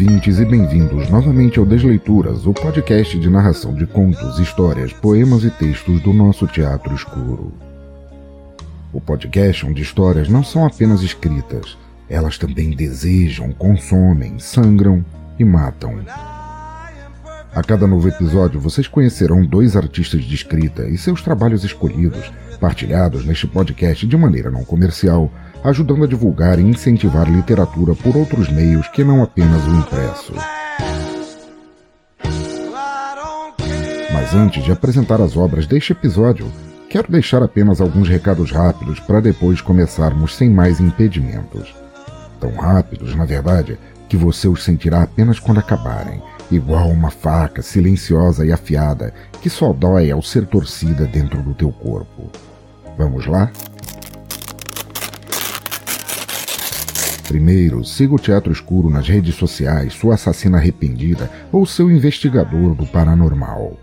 [0.00, 5.50] Ouvintes, e bem-vindos novamente ao Desleituras, o podcast de narração de contos, histórias, poemas e
[5.50, 7.52] textos do nosso teatro escuro.
[8.94, 11.76] O podcast onde histórias não são apenas escritas,
[12.08, 15.04] elas também desejam, consomem, sangram
[15.38, 16.00] e matam.
[17.52, 23.24] A cada novo episódio, vocês conhecerão dois artistas de escrita e seus trabalhos escolhidos, partilhados
[23.24, 25.32] neste podcast de maneira não comercial
[25.64, 30.32] ajudando a divulgar e incentivar literatura por outros meios que não apenas o impresso.
[34.12, 36.50] Mas antes de apresentar as obras deste episódio,
[36.88, 41.74] quero deixar apenas alguns recados rápidos para depois começarmos sem mais impedimentos.
[42.38, 43.76] Tão rápidos, na verdade,
[44.08, 49.72] que você os sentirá apenas quando acabarem, igual uma faca silenciosa e afiada que só
[49.72, 52.30] dói ao ser torcida dentro do teu corpo.
[52.98, 53.50] Vamos lá?
[57.30, 62.84] Primeiro, siga o Teatro Escuro nas redes sociais, sua assassina arrependida ou seu investigador do
[62.84, 63.78] paranormal.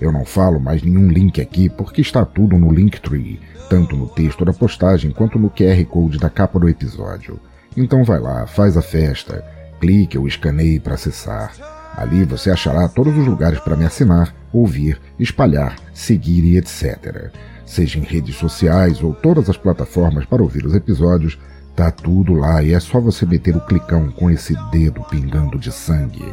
[0.00, 4.44] Eu não falo mais nenhum link aqui porque está tudo no Linktree, tanto no texto
[4.44, 7.38] da postagem quanto no QR Code da capa do episódio.
[7.76, 9.44] Então vai lá, faz a festa,
[9.80, 11.77] clique ou escaneie para acessar.
[12.00, 17.30] Ali você achará todos os lugares para me assinar, ouvir, espalhar, seguir e etc.
[17.66, 21.38] Seja em redes sociais ou todas as plataformas para ouvir os episódios,
[21.78, 25.70] Tá tudo lá e é só você meter o clicão com esse dedo pingando de
[25.70, 26.24] sangue.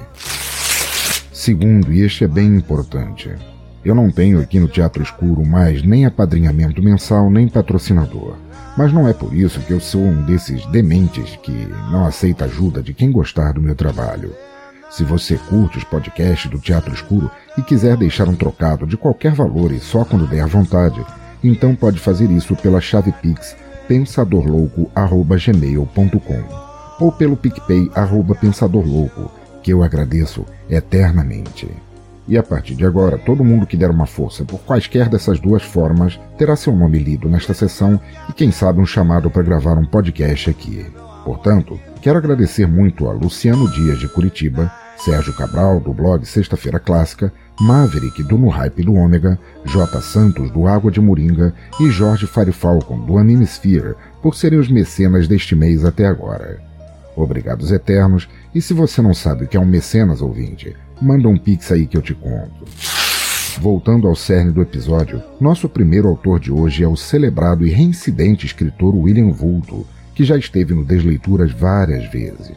[1.31, 3.29] Segundo, e este é bem importante,
[3.83, 8.33] eu não tenho aqui no Teatro Escuro mais nem apadrinhamento mensal nem patrocinador.
[8.75, 12.81] Mas não é por isso que eu sou um desses dementes que não aceita ajuda
[12.81, 14.33] de quem gostar do meu trabalho.
[14.89, 19.33] Se você curte os podcasts do Teatro Escuro e quiser deixar um trocado de qualquer
[19.33, 21.05] valor e só quando der vontade,
[21.43, 23.57] então pode fazer isso pela chave Pix
[23.87, 26.65] pensadorlouco@gmail.com
[26.99, 29.29] ou pelo PicPay arroba pensadorlouco,
[29.61, 31.69] que eu agradeço eternamente.
[32.27, 35.61] E a partir de agora, todo mundo que der uma força por quaisquer dessas duas
[35.61, 39.85] formas terá seu nome lido nesta sessão e quem sabe um chamado para gravar um
[39.85, 40.85] podcast aqui.
[41.23, 47.33] Portanto, quero agradecer muito a Luciano Dias de Curitiba, Sérgio Cabral do blog Sexta-feira Clássica,
[47.59, 49.99] Maverick do No Hype do Ômega, J.
[50.01, 55.27] Santos do Água de Moringa e Jorge Firefalcon do Anime Sphere por serem os mecenas
[55.27, 56.61] deste mês até agora.
[57.15, 61.39] Obrigados eternos, e se você não sabe o que é um mecenas ouvinte, manda um
[61.39, 62.65] pix aí que eu te conto.
[63.59, 68.45] Voltando ao cerne do episódio, nosso primeiro autor de hoje é o celebrado e reincidente
[68.45, 72.55] escritor William Vulto, que já esteve no Desleituras várias vezes.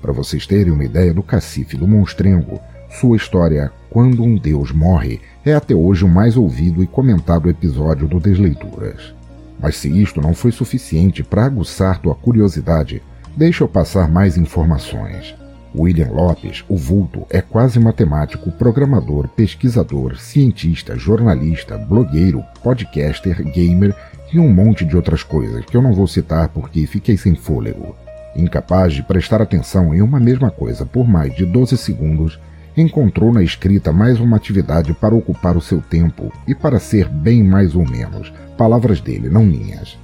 [0.00, 5.20] Para vocês terem uma ideia do cacife do monstrengo, sua história Quando um Deus Morre
[5.44, 9.12] é até hoje o mais ouvido e comentado episódio do Desleituras.
[9.60, 13.02] Mas se isto não foi suficiente para aguçar tua curiosidade,
[13.36, 15.34] deixa eu passar mais informações.
[15.74, 23.94] William Lopes, o vulto, é quase matemático, programador, pesquisador, cientista, jornalista, blogueiro, podcaster, gamer
[24.32, 27.96] e um monte de outras coisas que eu não vou citar porque fiquei sem fôlego.
[28.36, 32.38] Incapaz de prestar atenção em uma mesma coisa por mais de 12 segundos,
[32.76, 37.42] encontrou na escrita mais uma atividade para ocupar o seu tempo e para ser bem
[37.42, 39.98] mais ou menos, palavras dele, não minhas.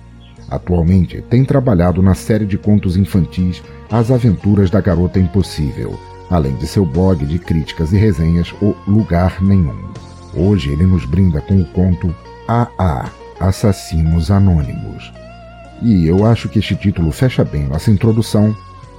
[0.50, 5.98] Atualmente tem trabalhado na série de contos infantis As Aventuras da Garota Impossível,
[6.30, 9.92] além de seu blog de críticas e resenhas O Lugar Nenhum.
[10.34, 12.14] Hoje ele nos brinda com o conto
[12.48, 15.12] AA Assassinos Anônimos.
[15.82, 18.56] E eu acho que este título fecha bem nossa introdução.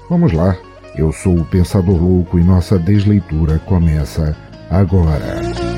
[0.10, 0.56] Vamos lá,
[0.96, 4.36] eu sou o Pensador Louco e nossa desleitura começa
[4.70, 5.75] agora.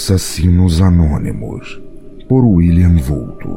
[0.00, 1.82] Assassinos Anônimos,
[2.28, 3.48] por William Vulto.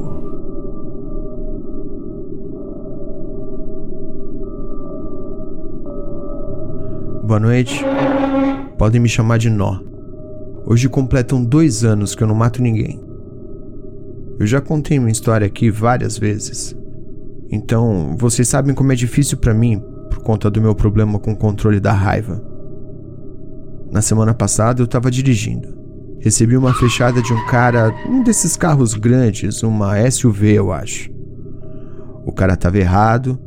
[7.23, 7.85] Boa noite.
[8.75, 9.81] Podem me chamar de Nó.
[10.65, 12.99] Hoje completam dois anos que eu não mato ninguém.
[14.39, 16.75] Eu já contei minha história aqui várias vezes.
[17.51, 19.79] Então, vocês sabem como é difícil para mim
[20.09, 22.43] por conta do meu problema com o controle da raiva.
[23.91, 25.80] Na semana passada eu estava dirigindo
[26.21, 31.09] recebi uma fechada de um cara, um desses carros grandes, uma SUV, eu acho.
[32.25, 33.39] O cara estava errado,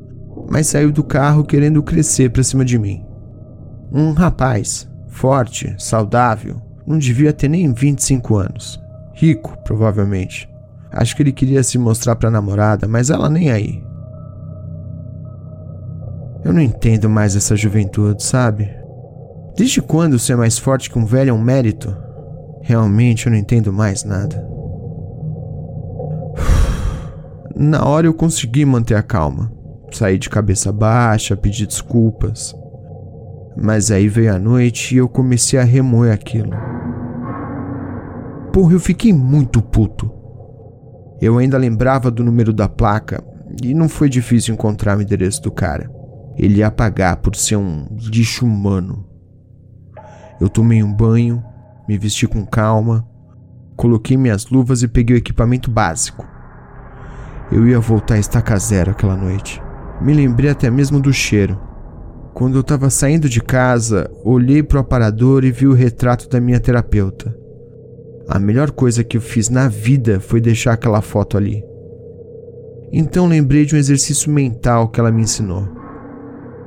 [0.51, 3.05] mas saiu do carro querendo crescer para cima de mim.
[3.93, 8.81] Um rapaz, forte, saudável, não devia ter nem 25 anos.
[9.15, 10.49] Rico, provavelmente.
[10.91, 13.83] Acho que ele queria se mostrar para a namorada, mas ela nem aí.
[16.45, 18.69] Eu não entendo mais essa juventude, sabe?
[19.57, 22.04] Desde quando ser mais forte que um velho é um mérito?
[22.67, 24.43] Realmente eu não entendo mais nada.
[27.55, 29.53] Na hora eu consegui manter a calma.
[29.93, 32.57] Saí de cabeça baixa, pedi desculpas.
[33.55, 36.53] Mas aí veio a noite e eu comecei a remoer aquilo.
[38.51, 40.11] Porra, eu fiquei muito puto.
[41.21, 43.23] Eu ainda lembrava do número da placa
[43.63, 45.91] e não foi difícil encontrar o endereço do cara.
[46.35, 49.07] Ele ia pagar por ser um lixo humano.
[50.41, 51.45] Eu tomei um banho,
[51.89, 53.07] me vesti com calma,
[53.77, 56.27] coloquei minhas luvas e peguei o equipamento básico.
[57.53, 59.63] Eu ia voltar a estaca zero aquela noite.
[60.01, 61.61] Me lembrei até mesmo do cheiro.
[62.33, 66.41] Quando eu estava saindo de casa, olhei para o aparador e vi o retrato da
[66.41, 67.37] minha terapeuta.
[68.29, 71.63] A melhor coisa que eu fiz na vida foi deixar aquela foto ali.
[72.91, 75.69] Então lembrei de um exercício mental que ela me ensinou.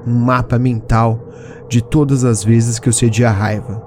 [0.06, 1.28] Um mapa mental
[1.68, 3.87] de todas as vezes que eu cedi à raiva.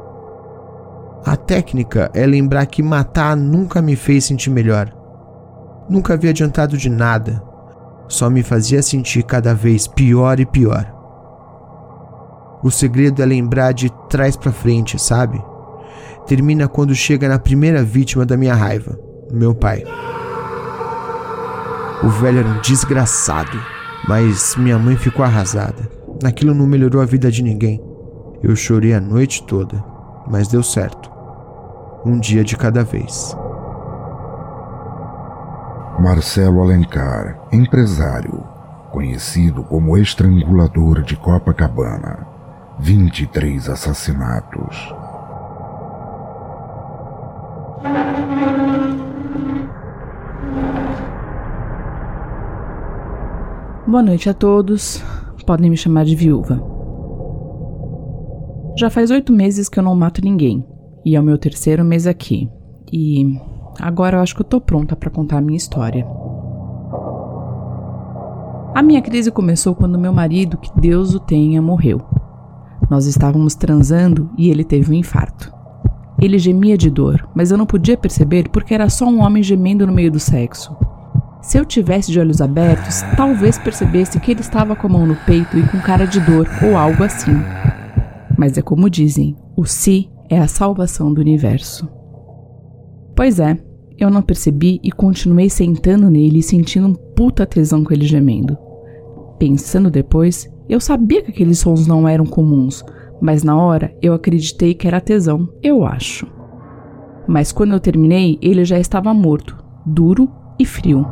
[1.50, 4.88] Técnica é lembrar que matar nunca me fez sentir melhor.
[5.88, 7.42] Nunca havia adiantado de nada.
[8.06, 10.86] Só me fazia sentir cada vez pior e pior.
[12.62, 15.42] O segredo é lembrar de trás para frente, sabe?
[16.24, 18.96] Termina quando chega na primeira vítima da minha raiva,
[19.32, 19.82] meu pai.
[22.04, 23.60] O velho era um desgraçado,
[24.06, 25.90] mas minha mãe ficou arrasada.
[26.22, 27.82] Aquilo não melhorou a vida de ninguém.
[28.40, 29.84] Eu chorei a noite toda,
[30.28, 31.09] mas deu certo
[32.04, 33.36] um dia de cada vez.
[35.98, 38.42] Marcelo Alencar, empresário,
[38.90, 42.26] conhecido como estrangulador de Copacabana,
[42.78, 44.94] 23 assassinatos.
[53.86, 55.02] Boa noite a todos.
[55.44, 56.62] Podem me chamar de viúva.
[58.78, 60.64] Já faz oito meses que eu não mato ninguém.
[61.04, 62.48] E é o meu terceiro mês aqui.
[62.92, 63.38] E
[63.80, 66.06] agora eu acho que eu tô pronta para contar a minha história.
[68.74, 72.00] A minha crise começou quando meu marido, que Deus o tenha, morreu.
[72.90, 75.52] Nós estávamos transando e ele teve um infarto.
[76.20, 79.86] Ele gemia de dor, mas eu não podia perceber porque era só um homem gemendo
[79.86, 80.76] no meio do sexo.
[81.40, 85.16] Se eu tivesse de olhos abertos, talvez percebesse que ele estava com a mão no
[85.16, 87.32] peito e com cara de dor ou algo assim.
[88.36, 91.90] Mas é como dizem, o si é a salvação do universo.
[93.16, 93.58] Pois é,
[93.98, 98.56] eu não percebi e continuei sentando nele e sentindo um puta tesão com ele gemendo.
[99.38, 102.84] Pensando depois, eu sabia que aqueles sons não eram comuns,
[103.20, 106.26] mas na hora eu acreditei que era tesão, eu acho.
[107.26, 111.04] Mas quando eu terminei, ele já estava morto, duro e frio.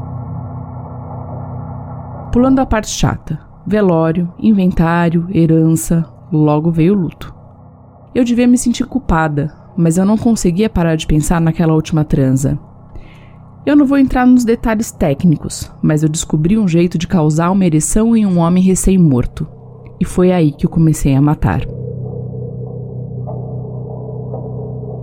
[2.33, 7.38] Pulando a parte chata: velório, inventário, herança, logo veio o luto.
[8.15, 12.59] Eu devia me sentir culpada, mas eu não conseguia parar de pensar naquela última transa.
[13.67, 17.67] Eu não vou entrar nos detalhes técnicos, mas eu descobri um jeito de causar uma
[17.67, 19.47] ereção em um homem recém-morto.
[20.01, 21.67] E foi aí que eu comecei a matar.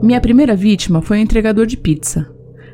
[0.02, 2.28] Minha primeira vítima foi um entregador de pizza.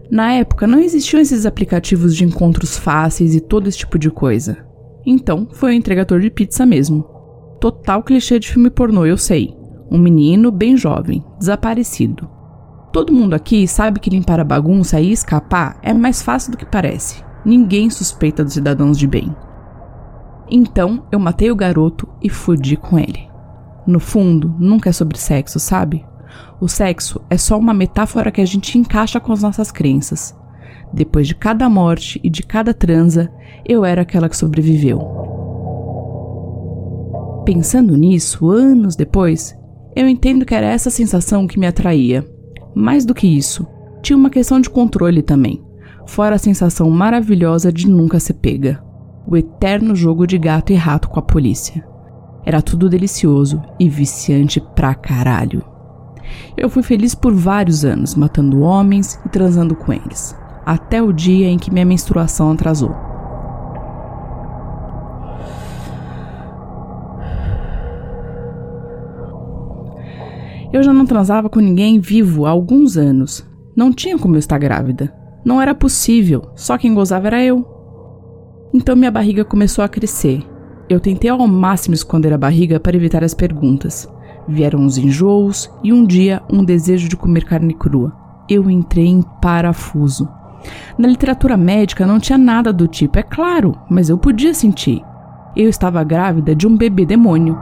[0.09, 4.65] Na época não existiam esses aplicativos de encontros fáceis e todo esse tipo de coisa.
[5.05, 7.03] Então foi um entregador de pizza mesmo.
[7.59, 9.60] Total clichê de filme pornô, eu sei
[9.91, 12.29] um menino bem jovem, desaparecido.
[12.93, 16.65] Todo mundo aqui sabe que limpar a bagunça e escapar é mais fácil do que
[16.65, 17.21] parece.
[17.43, 19.35] Ninguém suspeita dos cidadãos de bem.
[20.49, 23.29] Então eu matei o garoto e fudi com ele.
[23.85, 26.05] No fundo, nunca é sobre sexo, sabe?
[26.61, 30.33] O sexo é só uma metáfora que a gente encaixa com as nossas crenças.
[30.93, 33.31] Depois de cada morte e de cada transa,
[33.65, 34.99] eu era aquela que sobreviveu.
[37.45, 39.57] Pensando nisso, anos depois,
[39.95, 42.25] eu entendo que era essa sensação que me atraía.
[42.73, 43.67] Mais do que isso,
[44.01, 45.61] tinha uma questão de controle também,
[46.07, 48.83] fora a sensação maravilhosa de nunca ser pega.
[49.27, 51.85] O eterno jogo de gato e rato com a polícia.
[52.45, 55.63] Era tudo delicioso e viciante pra caralho.
[56.57, 61.47] Eu fui feliz por vários anos, matando homens e transando com eles, até o dia
[61.47, 63.10] em que minha menstruação atrasou.
[70.73, 73.45] Eu já não transava com ninguém vivo há alguns anos.
[73.75, 75.13] Não tinha como eu estar grávida.
[75.43, 77.65] Não era possível, só quem gozava era eu.
[78.73, 80.41] Então minha barriga começou a crescer.
[80.87, 84.07] Eu tentei ao máximo esconder a barriga para evitar as perguntas.
[84.47, 88.13] Vieram os enjoos e um dia um desejo de comer carne crua.
[88.49, 90.27] Eu entrei em parafuso.
[90.97, 95.03] Na literatura médica não tinha nada do tipo, é claro, mas eu podia sentir.
[95.55, 97.57] Eu estava grávida de um bebê demônio.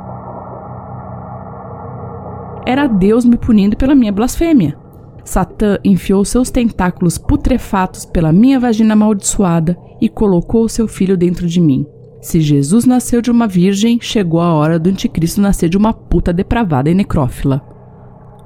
[2.70, 4.78] Era Deus me punindo pela minha blasfêmia.
[5.26, 11.60] Satã enfiou seus tentáculos putrefatos pela minha vagina amaldiçoada e colocou seu filho dentro de
[11.60, 11.84] mim.
[12.22, 16.32] Se Jesus nasceu de uma virgem, chegou a hora do anticristo nascer de uma puta
[16.32, 17.60] depravada e necrófila.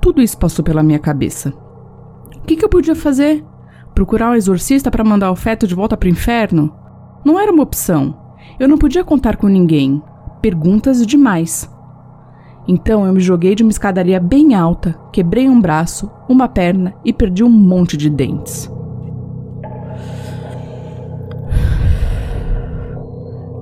[0.02, 1.50] Tudo isso passou pela minha cabeça.
[2.38, 3.44] O que, que eu podia fazer?
[3.94, 6.74] Procurar um exorcista para mandar o feto de volta para o inferno?
[7.26, 8.18] Não era uma opção.
[8.58, 10.02] Eu não podia contar com ninguém.
[10.42, 11.70] Perguntas demais.
[12.68, 17.12] Então eu me joguei de uma escadaria bem alta, quebrei um braço, uma perna e
[17.12, 18.72] perdi um monte de dentes.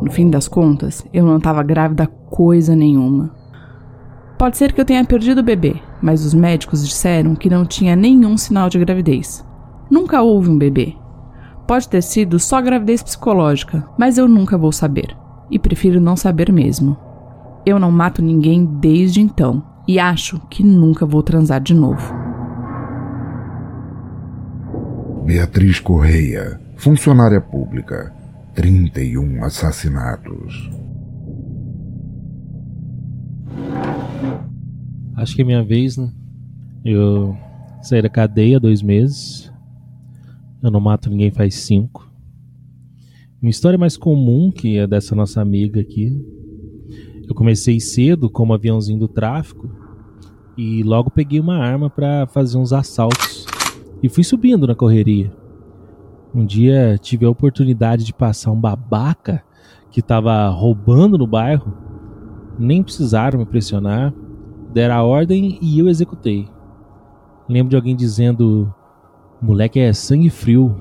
[0.02, 3.32] No fim das contas, eu não estava grávida coisa nenhuma.
[4.38, 7.96] Pode ser que eu tenha perdido o bebê, mas os médicos disseram que não tinha
[7.96, 9.46] nenhum sinal de gravidez.
[9.90, 10.96] Nunca houve um bebê.
[11.68, 15.16] Pode ter sido só gravidez psicológica, mas eu nunca vou saber.
[15.50, 16.98] E prefiro não saber mesmo.
[17.66, 22.14] Eu não mato ninguém desde então e acho que nunca vou transar de novo.
[25.26, 28.14] Beatriz Correia, funcionária pública,
[28.56, 30.70] 31 assassinatos.
[35.16, 36.12] Acho que é minha vez, né?
[36.84, 37.38] Eu
[37.84, 39.52] saí da cadeia há dois meses.
[40.64, 42.12] Eu não mato ninguém faz cinco.
[43.40, 46.41] Uma história mais comum que a dessa nossa amiga aqui.
[47.32, 49.70] Eu comecei cedo como aviãozinho do tráfico
[50.58, 53.46] e logo peguei uma arma para fazer uns assaltos
[54.04, 55.32] e fui subindo na correria.
[56.36, 59.42] Um dia tive a oportunidade de passar um babaca
[59.90, 61.74] que estava roubando no bairro.
[62.60, 64.14] Nem precisaram me pressionar,
[64.74, 66.50] deram a ordem e eu executei.
[67.48, 68.74] Lembro de alguém dizendo:
[69.42, 70.76] moleque é sangue frio.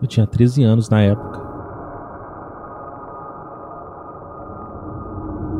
[0.00, 1.31] Eu tinha 13 anos na época.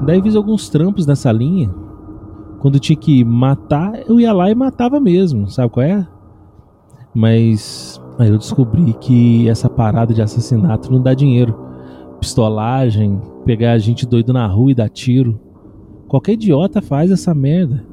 [0.04, 1.70] Daí fiz alguns trampos nessa linha.
[2.60, 6.06] Quando tinha que matar, eu ia lá e matava mesmo, sabe qual é?
[7.14, 11.58] Mas Aí eu descobri que essa parada de assassinato não dá dinheiro.
[12.20, 15.40] Pistolagem, pegar a gente doido na rua e dar tiro.
[16.06, 17.84] Qualquer idiota faz essa merda.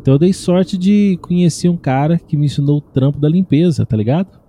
[0.00, 3.84] Então eu dei sorte de conhecer um cara que me ensinou o trampo da limpeza,
[3.84, 4.40] tá ligado?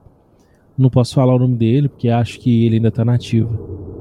[0.77, 3.92] Não posso falar o nome dele porque acho que ele ainda tá nativo.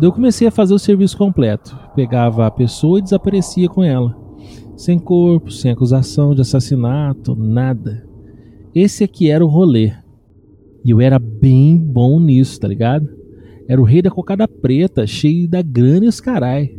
[0.00, 1.78] Eu comecei a fazer o serviço completo.
[1.94, 4.16] Pegava a pessoa e desaparecia com ela.
[4.76, 8.04] Sem corpo, sem acusação de assassinato, nada.
[8.74, 9.92] Esse aqui era o rolê.
[10.84, 13.08] E eu era bem bom nisso, tá ligado?
[13.68, 16.76] Era o rei da cocada preta, cheio da grana e os carai.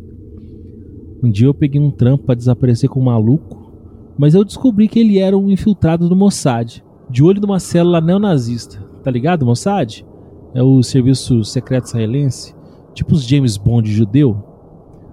[1.23, 3.73] Um dia eu peguei um trampo para desaparecer com um maluco,
[4.17, 8.77] mas eu descobri que ele era um infiltrado do Mossad, de olho numa célula neonazista.
[9.03, 10.05] Tá ligado, Mossad?
[10.53, 12.53] É o serviço secreto israelense,
[12.95, 14.37] tipo os James Bond judeu.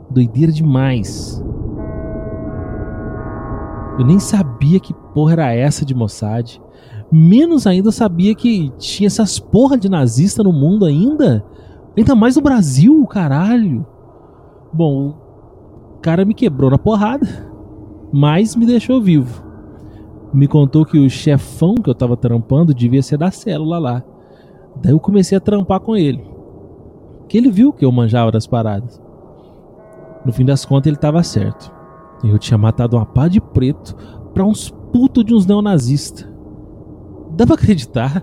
[0.09, 1.43] Doideira demais.
[3.99, 6.59] Eu nem sabia que porra era essa de Mossad.
[7.11, 11.45] Menos ainda sabia que tinha essas porra de nazista no mundo ainda.
[11.97, 13.85] Ainda mais no Brasil, caralho.
[14.73, 15.15] Bom,
[15.97, 17.29] o cara me quebrou na porrada,
[18.11, 19.45] mas me deixou vivo.
[20.33, 24.03] Me contou que o chefão que eu tava trampando devia ser da célula lá.
[24.81, 26.32] Daí eu comecei a trampar com ele.
[27.33, 29.01] Que ele viu que eu manjava das paradas.
[30.23, 31.73] No fim das contas, ele tava certo.
[32.23, 33.97] Eu tinha matado uma pá de preto
[34.35, 36.29] pra uns putos de uns neonazistas.
[37.31, 38.23] Dá pra acreditar?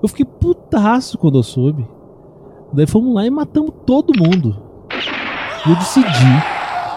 [0.00, 1.84] Eu fiquei putaço quando eu soube.
[2.72, 4.56] Daí fomos lá e matamos todo mundo.
[5.66, 6.06] E eu decidi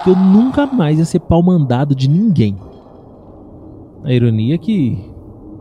[0.04, 2.56] que eu nunca mais ia ser pau mandado de ninguém.
[4.04, 5.12] A ironia é que,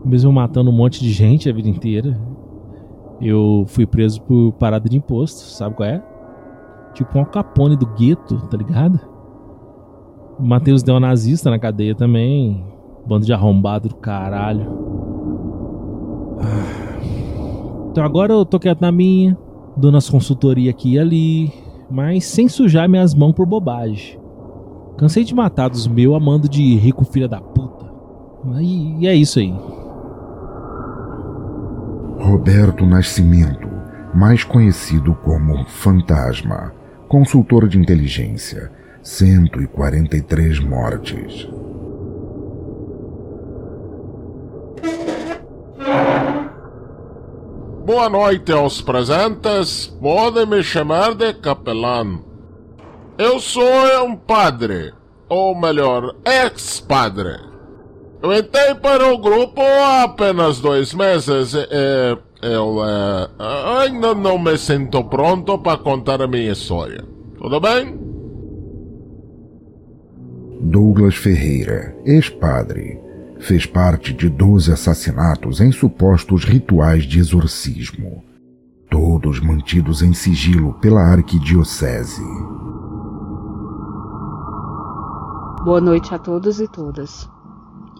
[0.05, 2.15] mesmo matando um monte de gente a vida inteira,
[3.21, 6.03] eu fui preso por parada de imposto, sabe qual é?
[6.93, 8.99] Tipo um capone do gueto, tá ligado?
[10.39, 12.65] Matei os neonazistas na cadeia também.
[13.05, 14.67] Bando de arrombado do caralho.
[17.91, 19.37] Então agora eu tô quieto na minha,
[19.77, 21.53] dando as consultorias aqui e ali,
[21.89, 24.19] mas sem sujar minhas mãos por bobagem.
[24.97, 27.85] Cansei de matar dos meus amando de rico filha da puta.
[28.59, 29.53] E é isso aí.
[32.25, 33.69] Roberto Nascimento,
[34.11, 36.73] mais conhecido como Fantasma,
[37.07, 38.71] consultor de inteligência,
[39.03, 41.47] 143 mortes.
[47.85, 49.85] Boa noite aos presentes.
[50.01, 52.25] Podem me chamar de capelão.
[53.19, 53.63] Eu sou
[54.03, 54.91] um padre,
[55.29, 57.54] ou melhor, ex-padre.
[58.21, 63.29] Eu entrei para o grupo há apenas dois meses e eu é,
[63.81, 67.03] ainda não me sinto pronto para contar a minha história.
[67.37, 67.99] Tudo bem?
[70.61, 72.99] Douglas Ferreira, ex-padre,
[73.39, 78.23] fez parte de 12 assassinatos em supostos rituais de exorcismo,
[78.89, 82.23] todos mantidos em sigilo pela arquidiocese.
[85.63, 87.29] Boa noite a todos e todas.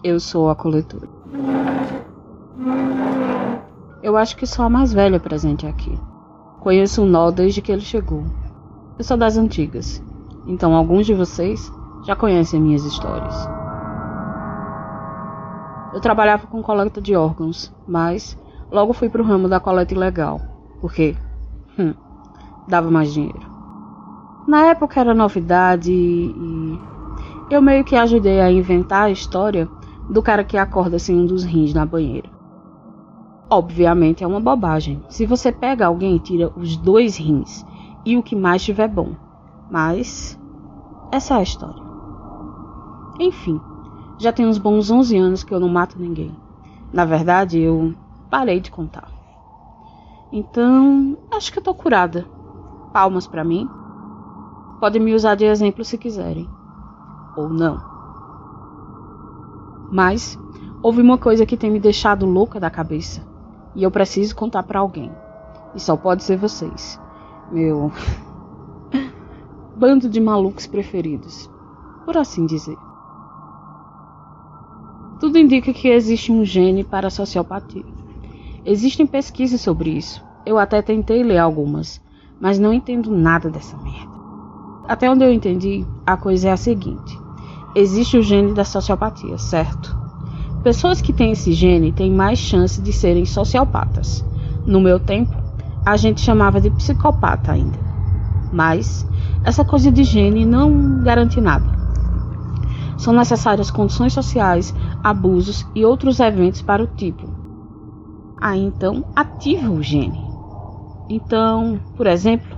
[0.04, 1.08] Eu sou a coletora.
[4.02, 5.98] Eu acho que sou a mais velha presente aqui.
[6.60, 8.24] Conheço o Nó desde que ele chegou.
[8.98, 10.02] Eu sou das antigas,
[10.46, 11.72] então alguns de vocês
[12.04, 13.34] já conhecem minhas histórias.
[15.92, 18.38] Eu trabalhava com coleta de órgãos, mas
[18.70, 20.40] logo fui para o ramo da coleta ilegal,
[20.80, 21.16] porque
[21.78, 21.94] hum,
[22.68, 23.46] dava mais dinheiro.
[24.46, 26.78] Na época era novidade e
[27.50, 29.68] eu meio que ajudei a inventar a história
[30.08, 32.28] do cara que acorda sem um dos rins na banheira.
[33.48, 35.02] Obviamente é uma bobagem.
[35.08, 37.64] Se você pega alguém e tira os dois rins
[38.04, 39.14] e o que mais tiver bom.
[39.70, 40.38] Mas
[41.12, 41.82] essa é a história.
[43.20, 43.60] Enfim,
[44.18, 46.36] já tem uns bons 11 anos que eu não mato ninguém.
[46.92, 47.94] Na verdade, eu
[48.30, 49.10] parei de contar.
[50.32, 52.26] Então, acho que eu tô curada.
[52.92, 53.68] Palmas para mim.
[54.80, 56.48] Podem me usar de exemplo se quiserem.
[57.36, 57.95] Ou não.
[59.90, 60.38] Mas
[60.82, 63.26] houve uma coisa que tem me deixado louca da cabeça.
[63.74, 65.10] E eu preciso contar para alguém.
[65.74, 67.00] E só pode ser vocês.
[67.50, 67.92] Meu.
[69.76, 71.50] bando de malucos preferidos.
[72.04, 72.76] Por assim dizer.
[75.20, 77.84] Tudo indica que existe um gene para a sociopatia.
[78.64, 80.24] Existem pesquisas sobre isso.
[80.44, 82.00] Eu até tentei ler algumas,
[82.40, 84.16] mas não entendo nada dessa merda.
[84.88, 87.18] Até onde eu entendi, a coisa é a seguinte:
[87.74, 89.96] existe o gene da sociopatia, certo?
[90.62, 94.24] Pessoas que têm esse gene têm mais chance de serem sociopatas.
[94.66, 95.36] No meu tempo,
[95.84, 97.78] a gente chamava de psicopata ainda.
[98.52, 99.06] Mas
[99.44, 101.76] essa coisa de gene não garante nada.
[102.98, 104.74] São necessárias condições sociais,
[105.04, 107.28] abusos e outros eventos para o tipo.
[108.40, 110.20] Aí então ativa o gene.
[111.08, 112.56] Então, por exemplo,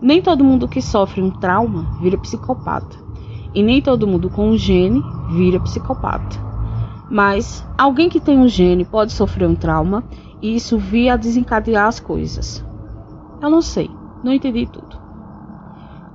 [0.00, 3.03] nem todo mundo que sofre um trauma vira psicopata.
[3.54, 6.36] E nem todo mundo com um gene vira psicopata.
[7.08, 10.02] Mas alguém que tem um gene pode sofrer um trauma
[10.42, 12.64] e isso via desencadear as coisas.
[13.40, 13.90] Eu não sei,
[14.22, 14.96] não entendi tudo.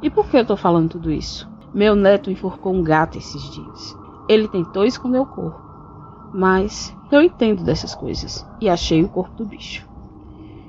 [0.02, 1.47] E por que eu tô falando tudo isso?
[1.73, 3.95] Meu neto enforcou um gato esses dias.
[4.28, 5.60] Ele tentou esconder o corpo,
[6.34, 9.88] mas eu entendo dessas coisas e achei o corpo do bicho.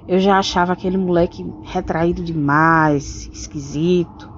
[0.09, 4.31] Eu já achava aquele moleque retraído demais, esquisito,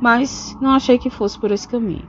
[0.00, 2.08] mas não achei que fosse por esse caminho.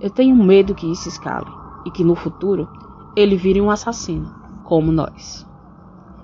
[0.00, 1.50] Eu tenho medo que isso escale
[1.84, 2.68] e que no futuro
[3.16, 4.32] ele vire um assassino,
[4.64, 5.46] como nós.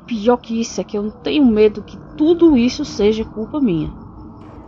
[0.07, 3.93] Pior que isso é que eu não tenho medo que tudo isso seja culpa minha.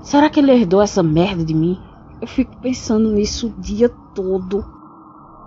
[0.02, 1.78] Será que ele herdou essa merda de mim?
[2.20, 4.64] Eu fico pensando nisso o dia todo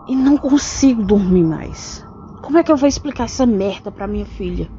[0.07, 2.05] e não consigo dormir mais.
[2.41, 4.69] Como é que eu vou explicar essa merda pra minha filha?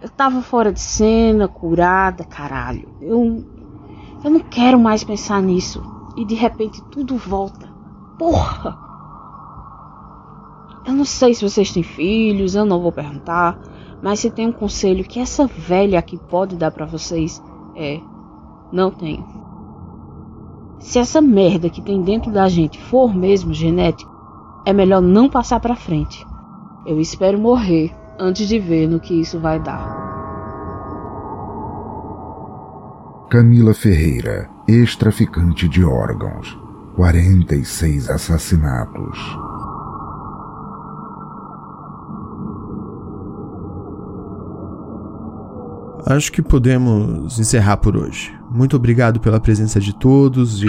[0.00, 2.88] Eu tava fora de cena, curada, caralho.
[3.00, 3.42] Eu.
[4.24, 5.82] Eu não quero mais pensar nisso.
[6.16, 7.68] E de repente tudo volta.
[8.18, 8.78] Porra!
[10.86, 13.60] Eu não sei se vocês têm filhos, eu não vou perguntar.
[14.02, 17.42] Mas se tem um conselho que essa velha aqui pode dar para vocês
[17.76, 18.00] é:
[18.72, 19.24] não tenho.
[20.78, 24.10] Se essa merda que tem dentro da gente for mesmo genética,
[24.66, 26.24] é melhor não passar para frente.
[26.86, 30.03] Eu espero morrer antes de ver no que isso vai dar.
[33.34, 36.56] Camila Ferreira, ex-traficante de órgãos.
[36.94, 39.18] 46 assassinatos.
[46.06, 48.32] Acho que podemos encerrar por hoje.
[48.52, 50.68] Muito obrigado pela presença de todos e.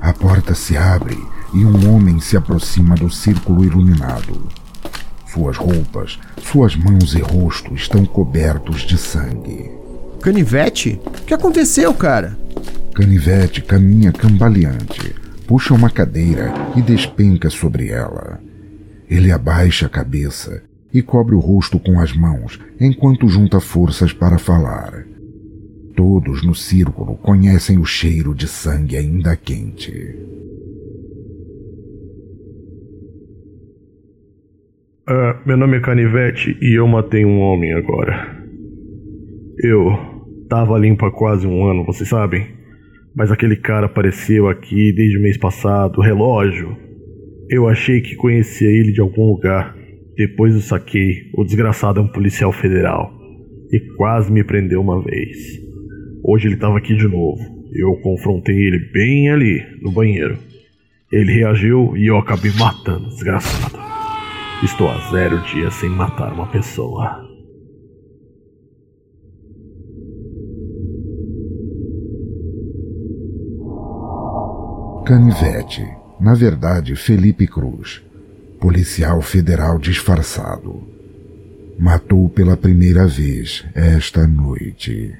[0.00, 1.18] A porta se abre
[1.52, 4.40] e um homem se aproxima do círculo iluminado.
[5.26, 9.79] Suas roupas, suas mãos e rosto estão cobertos de sangue.
[10.22, 11.00] Canivete?
[11.06, 12.36] O que aconteceu, cara?
[12.94, 15.14] Canivete caminha cambaleante,
[15.46, 18.38] puxa uma cadeira e despenca sobre ela.
[19.08, 24.38] Ele abaixa a cabeça e cobre o rosto com as mãos enquanto junta forças para
[24.38, 25.06] falar.
[25.96, 29.90] Todos no círculo conhecem o cheiro de sangue ainda quente.
[35.08, 38.38] Uh, meu nome é Canivete e eu matei um homem agora.
[39.62, 40.09] Eu
[40.50, 42.44] tava limpo há quase um ano, vocês sabem?
[43.14, 46.76] Mas aquele cara apareceu aqui desde o mês passado, relógio.
[47.48, 49.76] Eu achei que conhecia ele de algum lugar.
[50.16, 53.12] Depois eu saquei, o desgraçado é um policial federal.
[53.72, 55.38] E quase me prendeu uma vez.
[56.24, 57.40] Hoje ele estava aqui de novo.
[57.72, 60.36] Eu confrontei ele bem ali, no banheiro.
[61.12, 63.78] Ele reagiu e eu acabei matando, desgraçado.
[64.64, 67.29] Estou há zero dias sem matar uma pessoa.
[75.10, 75.84] Canivete,
[76.20, 78.00] na verdade Felipe Cruz,
[78.60, 80.84] policial federal disfarçado,
[81.76, 85.12] matou pela primeira vez esta noite.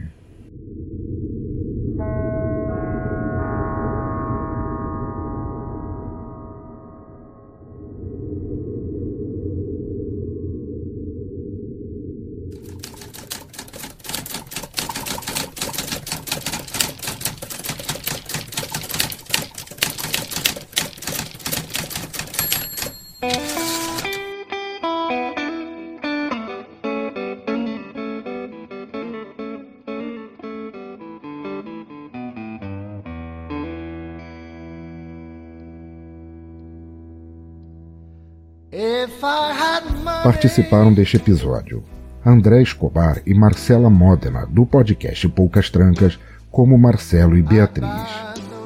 [40.22, 41.84] Participaram deste episódio
[42.24, 46.18] André Escobar e Marcela Modena, do podcast Poucas Trancas,
[46.50, 47.90] como Marcelo e Beatriz.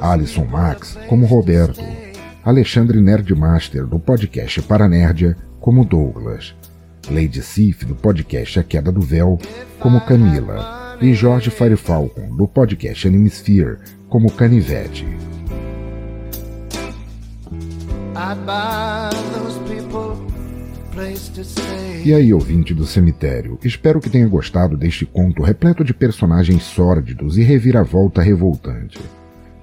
[0.01, 1.94] Alisson Max, como Roberto.
[2.45, 6.55] Alexandre Nerdmaster, do podcast Paranerdia, como Douglas.
[7.11, 9.39] Lady Sif, do podcast A Queda do Véu,
[9.81, 10.99] como Camila.
[11.01, 13.79] E Jorge Firefalcon, do podcast Animesphere,
[14.11, 15.07] como Canivete.
[22.05, 27.39] E aí, ouvinte do cemitério, espero que tenha gostado deste conto repleto de personagens sórdidos
[27.39, 29.01] e reviravolta revoltante.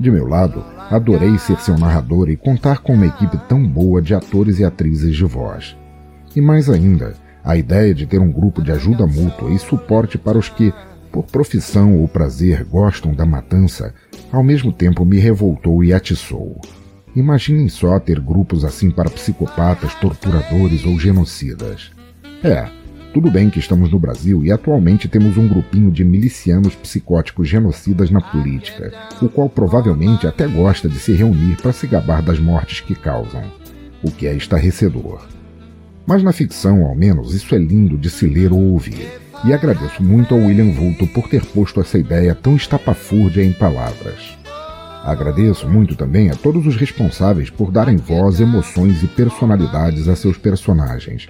[0.01, 4.15] De meu lado, adorei ser seu narrador e contar com uma equipe tão boa de
[4.15, 5.77] atores e atrizes de voz.
[6.35, 10.39] E mais ainda, a ideia de ter um grupo de ajuda mútua e suporte para
[10.39, 10.73] os que,
[11.11, 13.93] por profissão ou prazer, gostam da matança,
[14.31, 16.59] ao mesmo tempo me revoltou e atiçou.
[17.15, 21.91] Imaginem só ter grupos assim para psicopatas, torturadores ou genocidas.
[22.43, 22.67] É,
[23.13, 28.09] tudo bem que estamos no Brasil e atualmente temos um grupinho de milicianos psicóticos genocidas
[28.09, 32.79] na política, o qual provavelmente até gosta de se reunir para se gabar das mortes
[32.79, 33.43] que causam,
[34.01, 35.27] o que é estarrecedor.
[36.07, 39.07] Mas na ficção, ao menos, isso é lindo de se ler ou ouvir,
[39.43, 44.37] e agradeço muito ao William Vulto por ter posto essa ideia tão estapafúrdia em palavras.
[45.03, 50.37] Agradeço muito também a todos os responsáveis por darem voz, emoções e personalidades a seus
[50.37, 51.27] personagens,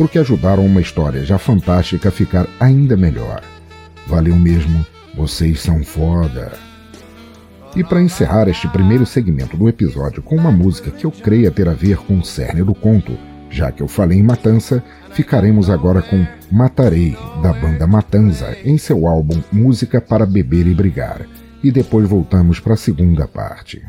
[0.00, 3.42] porque ajudaram uma história já fantástica a ficar ainda melhor.
[4.06, 4.82] Valeu mesmo,
[5.14, 6.52] vocês são foda.
[7.76, 11.68] E para encerrar este primeiro segmento do episódio com uma música que eu creia ter
[11.68, 13.12] a ver com o cerne do conto,
[13.50, 14.82] já que eu falei em Matança,
[15.12, 21.26] ficaremos agora com Matarei, da banda Matanza, em seu álbum Música para Beber e Brigar
[21.62, 23.82] e depois voltamos para a segunda parte.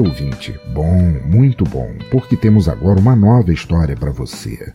[0.00, 0.54] Ouvinte?
[0.72, 4.72] Bom, muito bom, porque temos agora uma nova história para você.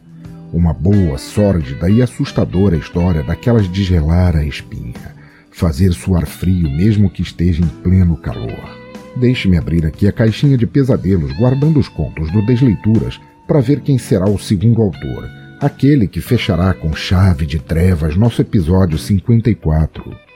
[0.54, 5.16] Uma boa, sórdida e assustadora história daquelas de gelar a espinha,
[5.52, 8.82] fazer suar frio mesmo que esteja em pleno calor.
[9.16, 13.98] Deixe-me abrir aqui a caixinha de pesadelos guardando os contos do Desleituras para ver quem
[13.98, 15.30] será o segundo autor,
[15.60, 20.31] aquele que fechará com chave de trevas nosso episódio 54.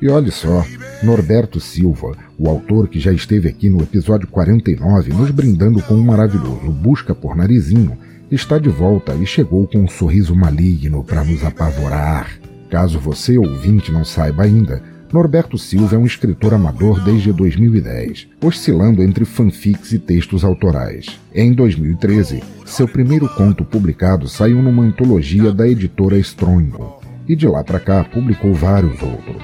[0.00, 0.64] E olhe só,
[1.02, 6.02] Norberto Silva, o autor que já esteve aqui no episódio 49 nos brindando com um
[6.02, 7.96] maravilhoso Busca por Narizinho,
[8.30, 12.38] está de volta e chegou com um sorriso maligno para nos apavorar.
[12.68, 14.82] Caso você, ouvinte, não saiba ainda,
[15.12, 21.18] Norberto Silva é um escritor amador desde 2010, oscilando entre fanfics e textos autorais.
[21.34, 27.64] Em 2013, seu primeiro conto publicado saiu numa antologia da editora Strongo, e de lá
[27.64, 29.42] para cá publicou vários outros.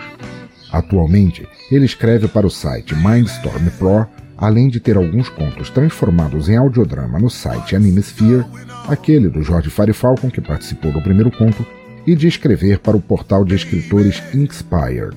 [0.73, 4.07] Atualmente, ele escreve para o site Mindstorm Pro,
[4.39, 8.45] além de ter alguns contos transformados em audiodrama no site Animesphere,
[8.89, 11.65] aquele do Jorge Farifalcon que participou do primeiro conto,
[12.07, 15.17] e de escrever para o portal de escritores Inspired.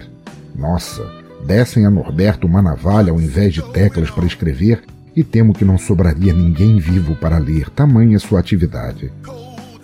[0.53, 1.03] Nossa,
[1.45, 4.83] dessem a Norberto uma navalha ao invés de teclas para escrever
[5.15, 9.11] e temo que não sobraria ninguém vivo para ler, tamanha sua atividade.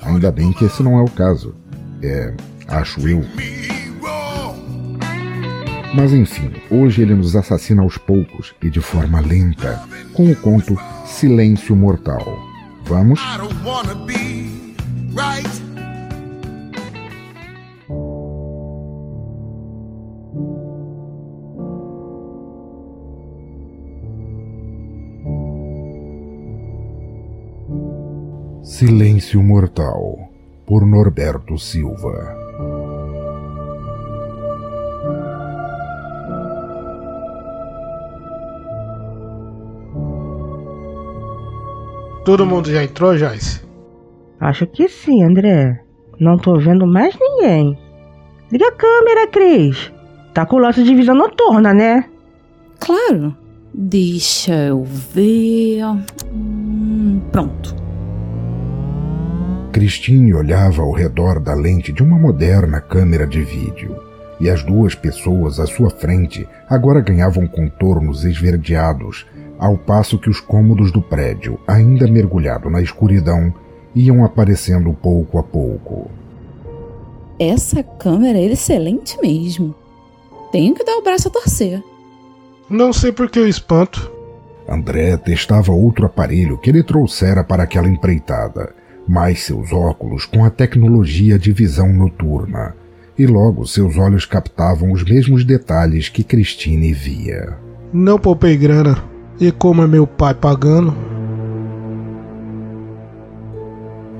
[0.02, 1.56] Ainda bem que esse não é o caso.
[2.04, 2.34] É,
[2.68, 3.24] acho eu.
[5.94, 10.78] Mas enfim, hoje ele nos assassina aos poucos e de forma lenta, com o conto
[11.06, 12.26] Silêncio Mortal.
[12.86, 13.20] Vamos?
[28.64, 30.18] Silêncio Mortal,
[30.66, 32.41] por Norberto Silva.
[42.24, 43.62] Todo mundo já entrou, Joyce?
[44.40, 45.82] Acho que sim, André.
[46.20, 47.78] Não tô vendo mais ninguém.
[48.52, 49.92] Liga a câmera, Cris.
[50.34, 52.06] Tá com o lote de visão noturna, né?
[52.80, 53.36] Claro.
[53.74, 55.84] Deixa eu ver.
[56.32, 57.76] Hum, pronto.
[59.72, 63.96] Christine olhava ao redor da lente de uma moderna câmera de vídeo,
[64.40, 69.26] e as duas pessoas à sua frente agora ganhavam contornos esverdeados
[69.62, 73.54] ao passo que os cômodos do prédio, ainda mergulhado na escuridão,
[73.94, 76.10] iam aparecendo pouco a pouco.
[77.40, 79.76] Essa câmera é excelente mesmo.
[80.52, 81.84] Tenho que dar o braço a torcer.
[82.68, 84.12] Não sei por que eu espanto.
[84.68, 88.74] André testava outro aparelho que ele trouxera para aquela empreitada,
[89.08, 92.76] mais seus óculos com a tecnologia de visão noturna,
[93.16, 97.58] e logo seus olhos captavam os mesmos detalhes que Christine via.
[97.94, 99.11] Não poupei grana.
[99.42, 100.96] E como é meu pai pagando?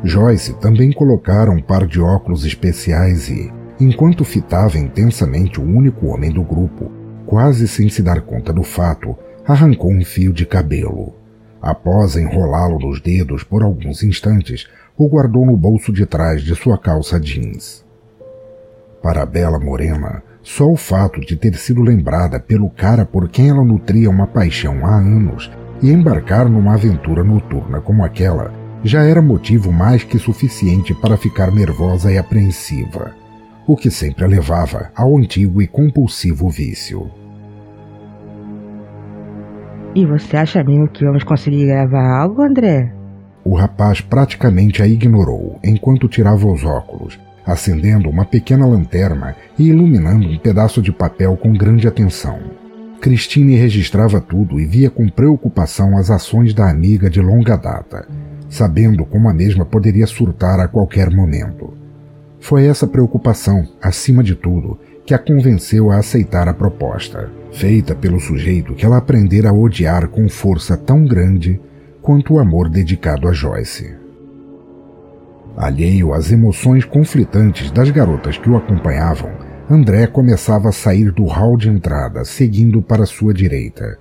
[0.04, 6.32] Joyce também colocara um par de óculos especiais e, enquanto fitava intensamente o único homem
[6.32, 6.92] do grupo,
[7.28, 11.14] quase sem se dar conta do fato, arrancou um fio de cabelo.
[11.62, 16.80] Após enrolá-lo nos dedos por alguns instantes, o guardou no bolso de trás de sua
[16.80, 17.86] calça jeans.
[19.04, 23.50] Para a bela morena, só o fato de ter sido lembrada pelo cara por quem
[23.50, 25.52] ela nutria uma paixão há anos
[25.82, 28.52] e embarcar numa aventura noturna como aquela
[28.84, 33.14] já era motivo mais que suficiente para ficar nervosa e apreensiva,
[33.68, 37.10] o que sempre a levava ao antigo e compulsivo vício.
[39.94, 42.94] E você acha mesmo que vamos conseguir gravar algo, André?
[43.44, 47.20] O rapaz praticamente a ignorou enquanto tirava os óculos,
[47.52, 52.40] acendendo uma pequena lanterna e iluminando um pedaço de papel com grande atenção.
[53.02, 58.08] Christine registrava tudo e via com preocupação as ações da amiga de longa data,
[58.50, 61.74] sabendo como a mesma poderia surtar a qualquer momento.
[62.40, 68.20] Foi essa preocupação, acima de tudo, que a convenceu a aceitar a proposta, feita pelo
[68.20, 71.60] sujeito que ela aprendera a odiar com força tão grande
[72.02, 74.01] quanto o amor dedicado a Joyce.
[75.58, 79.32] Alheio às emoções conflitantes das garotas que o acompanhavam,
[79.70, 83.98] André começava a sair do hall de entrada, seguindo para sua direita.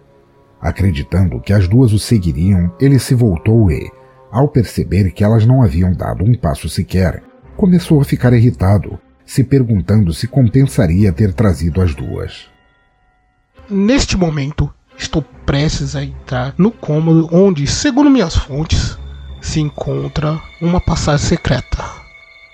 [0.60, 3.90] Acreditando que as duas o seguiriam, ele se voltou e,
[4.30, 7.22] ao perceber que elas não haviam dado um passo sequer,
[7.56, 12.48] começou a ficar irritado, se perguntando se compensaria ter trazido as duas.
[13.68, 18.98] Neste momento, estou prestes a entrar no cômodo onde, segundo minhas fontes,
[19.40, 22.00] se encontra uma passagem secreta.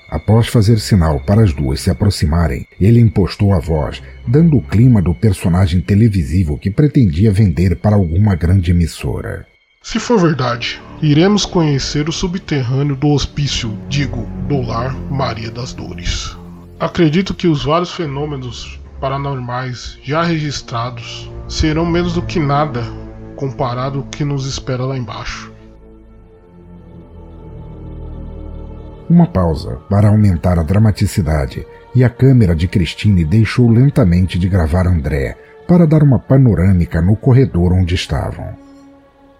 [0.09, 5.03] Após fazer sinal para as duas se aproximarem, ele impostou a voz, dando o clima
[5.03, 9.47] do personagem televisivo que pretendia vender para alguma grande emissora.
[9.83, 16.37] Se for verdade, iremos conhecer o subterrâneo do hospício, digo, do lar Maria das Dores.
[16.79, 22.83] Acredito que os vários fenômenos paranormais já registrados serão menos do que nada
[23.37, 25.53] comparado ao que nos espera lá embaixo.
[29.09, 31.65] Uma pausa para aumentar a dramaticidade
[31.95, 35.37] e a câmera de Christine deixou lentamente de gravar André
[35.69, 38.49] para dar uma panorâmica no corredor onde estavam.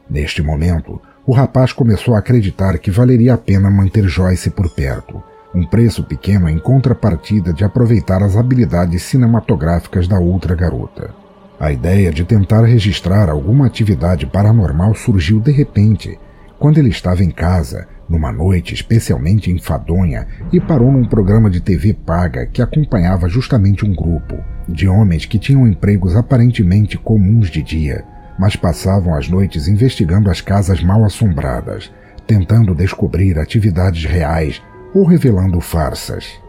[0.09, 5.21] Neste momento, o rapaz começou a acreditar que valeria a pena manter Joyce por perto,
[5.53, 11.11] um preço pequeno em contrapartida de aproveitar as habilidades cinematográficas da outra garota.
[11.59, 16.17] A ideia de tentar registrar alguma atividade paranormal surgiu de repente,
[16.57, 21.93] quando ele estava em casa, numa noite especialmente enfadonha, e parou num programa de TV
[21.93, 24.37] paga que acompanhava justamente um grupo
[24.69, 28.05] de homens que tinham empregos aparentemente comuns de dia,
[28.39, 31.93] mas passavam as noites investigando as casas mal assombradas,
[32.27, 34.63] tentando descobrir atividades reais
[34.95, 36.41] ou revelando farsas.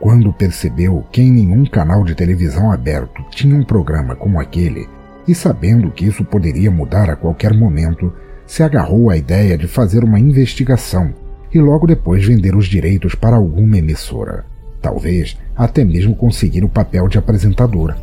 [0.00, 4.86] Quando percebeu que em nenhum canal de televisão aberto tinha um programa como aquele,
[5.26, 8.12] e sabendo que isso poderia mudar a qualquer momento,
[8.46, 11.14] se agarrou à ideia de fazer uma investigação
[11.52, 14.44] e logo depois vender os direitos para alguma emissora.
[14.82, 17.94] Talvez até mesmo conseguir o papel de apresentador.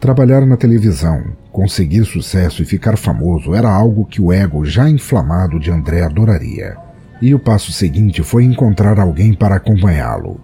[0.00, 5.58] Trabalhar na televisão, conseguir sucesso e ficar famoso era algo que o ego já inflamado
[5.58, 6.76] de André adoraria.
[7.22, 10.38] E o passo seguinte foi encontrar alguém para acompanhá-lo.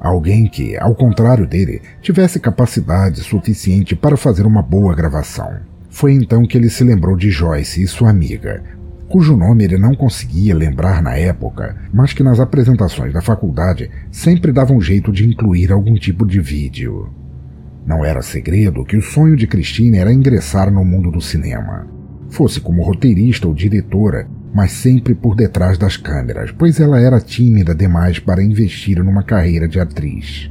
[0.00, 5.60] Alguém que, ao contrário dele, tivesse capacidade suficiente para fazer uma boa gravação.
[5.88, 8.62] Foi então que ele se lembrou de Joyce e sua amiga,
[9.08, 14.52] cujo nome ele não conseguia lembrar na época, mas que nas apresentações da faculdade sempre
[14.52, 17.08] davam um jeito de incluir algum tipo de vídeo.
[17.86, 21.86] Não era segredo que o sonho de Christine era ingressar no mundo do cinema.
[22.28, 27.74] Fosse como roteirista ou diretora, mas sempre por detrás das câmeras, pois ela era tímida
[27.74, 30.50] demais para investir numa carreira de atriz.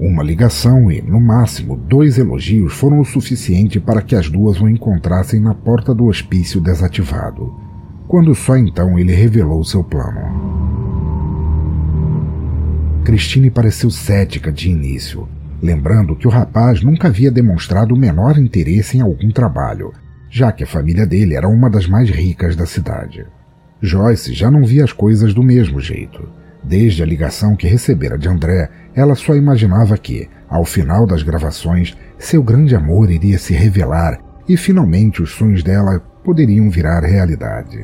[0.00, 4.68] Uma ligação e, no máximo, dois elogios foram o suficiente para que as duas o
[4.68, 7.52] encontrassem na porta do hospício desativado,
[8.06, 10.20] quando só então ele revelou seu plano.
[13.04, 15.28] Christine pareceu cética de início,
[15.60, 19.92] lembrando que o rapaz nunca havia demonstrado o menor interesse em algum trabalho,
[20.30, 23.26] já que a família dele era uma das mais ricas da cidade.
[23.80, 26.37] Joyce já não via as coisas do mesmo jeito.
[26.62, 31.96] Desde a ligação que recebera de André, ela só imaginava que, ao final das gravações,
[32.18, 37.78] seu grande amor iria se revelar e finalmente os sonhos dela poderiam virar realidade.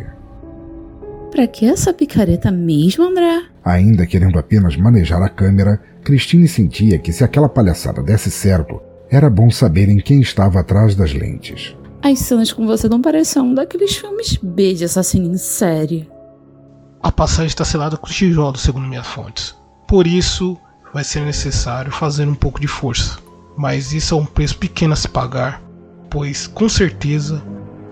[1.31, 3.43] Pra que essa picareta mesmo, André?
[3.65, 9.29] Ainda querendo apenas manejar a câmera, Christine sentia que se aquela palhaçada desse certo, era
[9.29, 11.77] bom saber em quem estava atrás das lentes.
[12.03, 16.09] As cenas com você não parecem um daqueles filmes B de assassino em série.
[17.05, 19.55] A passagem está selada com tijolos, segundo minhas fontes.
[19.87, 20.59] Por isso,
[20.93, 23.19] vai ser necessário fazer um pouco de força.
[23.57, 25.63] Mas isso é um preço pequeno a se pagar
[26.15, 27.43] pois com certeza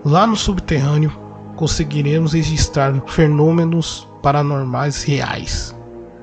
[0.05, 1.11] lá no subterrâneo
[1.57, 5.75] conseguiremos registrar fenômenos paranormais reais.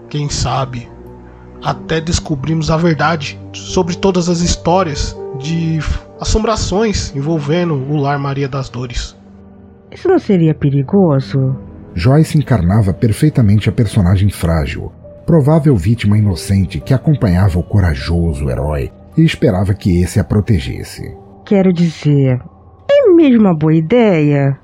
[0.09, 0.88] Quem sabe
[1.62, 5.78] até descobrimos a verdade sobre todas as histórias de
[6.18, 9.14] assombrações envolvendo o Lar Maria das Dores.
[9.93, 11.55] Isso não seria perigoso?
[11.95, 14.93] Joyce encarnava perfeitamente a personagem frágil,
[15.26, 21.14] provável vítima inocente que acompanhava o corajoso herói e esperava que esse a protegesse.
[21.45, 22.41] Quero dizer,
[22.91, 24.59] é mesmo uma boa ideia?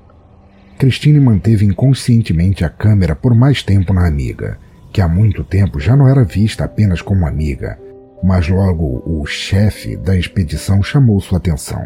[0.77, 4.59] Christine manteve inconscientemente a câmera por mais tempo na amiga,
[4.93, 7.77] que há muito tempo já não era vista apenas como amiga,
[8.23, 11.83] mas logo o chefe da expedição chamou sua atenção.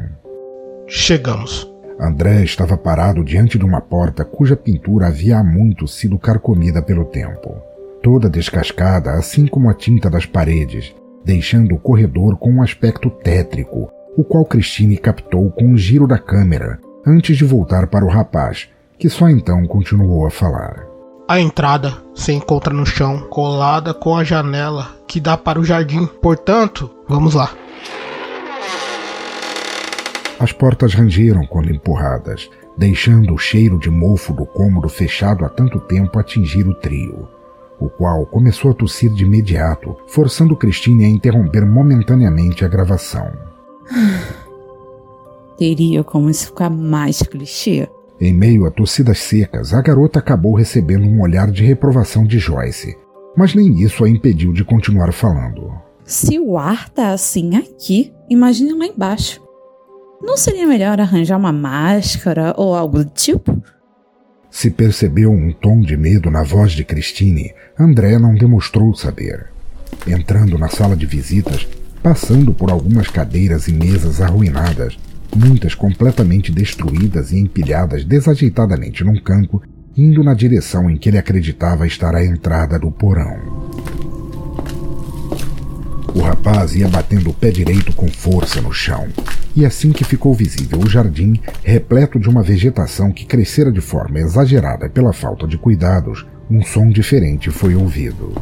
[0.87, 1.70] Chegamos.
[2.01, 7.05] André estava parado diante de uma porta cuja pintura havia há muito sido carcomida pelo
[7.05, 7.61] tempo,
[8.01, 13.91] toda descascada, assim como a tinta das paredes, deixando o corredor com um aspecto tétrico,
[14.17, 18.67] o qual Christine captou com um giro da câmera antes de voltar para o rapaz,
[18.97, 20.87] que só então continuou a falar.
[21.27, 26.05] A entrada se encontra no chão, colada com a janela que dá para o jardim.
[26.21, 27.51] Portanto, vamos lá.
[30.41, 35.79] As portas rangeram quando empurradas, deixando o cheiro de mofo do cômodo fechado há tanto
[35.79, 37.27] tempo atingir o trio,
[37.79, 43.31] o qual começou a tossir de imediato, forçando Christine a interromper momentaneamente a gravação.
[45.59, 47.87] Teria como isso ficar mais clichê?
[48.19, 52.97] Em meio a tossidas secas, a garota acabou recebendo um olhar de reprovação de Joyce,
[53.37, 55.71] mas nem isso a impediu de continuar falando.
[56.03, 59.50] Se o ar tá assim aqui, imagine lá embaixo.
[60.21, 63.61] Não seria melhor arranjar uma máscara ou algo do tipo?
[64.49, 69.47] Se percebeu um tom de medo na voz de Christine, André não demonstrou saber.
[70.05, 71.67] Entrando na sala de visitas,
[72.03, 74.97] passando por algumas cadeiras e mesas arruinadas,
[75.35, 79.61] muitas completamente destruídas e empilhadas desajeitadamente num canto,
[79.95, 83.71] indo na direção em que ele acreditava estar a entrada do porão.
[86.13, 89.07] O rapaz ia batendo o pé direito com força no chão,
[89.55, 94.19] e assim que ficou visível o jardim, repleto de uma vegetação que crescera de forma
[94.19, 98.33] exagerada pela falta de cuidados, um som diferente foi ouvido.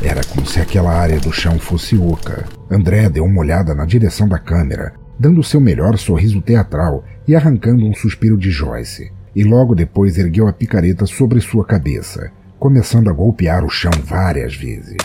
[0.00, 2.46] Era como se aquela área do chão fosse oca.
[2.70, 7.84] André deu uma olhada na direção da câmera, dando seu melhor sorriso teatral e arrancando
[7.84, 13.12] um suspiro de Joyce, e logo depois ergueu a picareta sobre sua cabeça, começando a
[13.12, 14.96] golpear o chão várias vezes.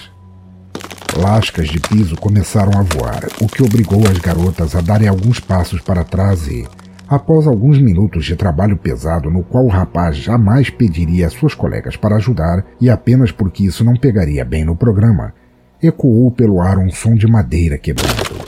[1.16, 5.82] Lascas de piso começaram a voar, o que obrigou as garotas a darem alguns passos
[5.82, 6.68] para trás e,
[7.08, 11.96] após alguns minutos de trabalho pesado no qual o rapaz jamais pediria a suas colegas
[11.96, 15.32] para ajudar e apenas porque isso não pegaria bem no programa,
[15.80, 18.44] ecoou pelo ar um som de madeira quebrando.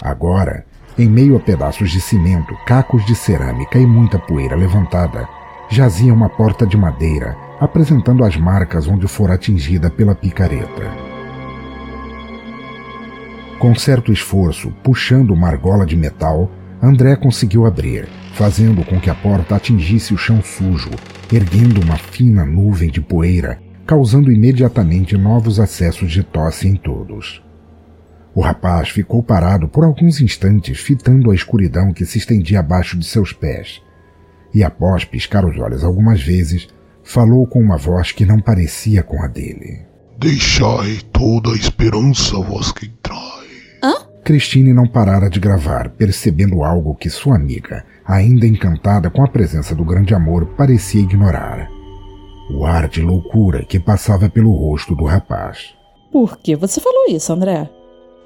[0.00, 0.64] Agora,
[0.98, 5.28] em meio a pedaços de cimento, cacos de cerâmica e muita poeira levantada,
[5.68, 10.90] jazia uma porta de madeira, apresentando as marcas onde fora atingida pela picareta.
[13.58, 16.50] Com certo esforço, puxando uma argola de metal,
[16.82, 20.90] André conseguiu abrir, fazendo com que a porta atingisse o chão sujo,
[21.32, 27.43] erguendo uma fina nuvem de poeira, causando imediatamente novos acessos de tosse em todos.
[28.34, 33.06] O rapaz ficou parado por alguns instantes, fitando a escuridão que se estendia abaixo de
[33.06, 33.80] seus pés,
[34.52, 36.68] e após piscar os olhos algumas vezes,
[37.02, 39.82] falou com uma voz que não parecia com a dele.
[40.18, 43.44] Deixai toda a esperança vos que trai.
[44.24, 49.74] Christine não parara de gravar, percebendo algo que sua amiga, ainda encantada com a presença
[49.74, 51.68] do grande amor, parecia ignorar.
[52.50, 55.74] O ar de loucura que passava pelo rosto do rapaz.
[56.10, 57.68] Por que você falou isso, André?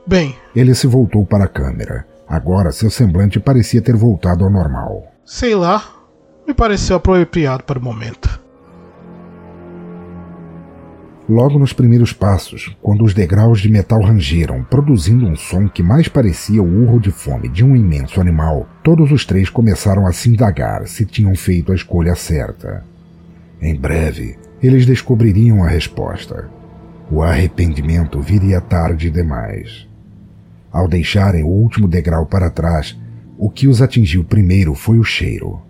[0.08, 2.06] Bem, Ele se voltou para a câmera.
[2.26, 5.06] Agora seu semblante parecia ter voltado ao normal.
[5.22, 5.84] sei lá,
[6.46, 8.40] me pareceu apropriado para o momento.
[11.28, 16.08] Logo nos primeiros passos, quando os degraus de metal rangeram, produzindo um som que mais
[16.08, 20.30] parecia o urro de fome de um imenso animal, todos os três começaram a se
[20.30, 22.82] indagar se tinham feito a escolha certa.
[23.60, 26.48] Em breve, eles descobririam a resposta.
[27.10, 29.87] O arrependimento viria tarde demais.
[30.78, 32.96] Ao deixarem o último degrau para trás,
[33.36, 35.60] o que os atingiu primeiro foi o cheiro.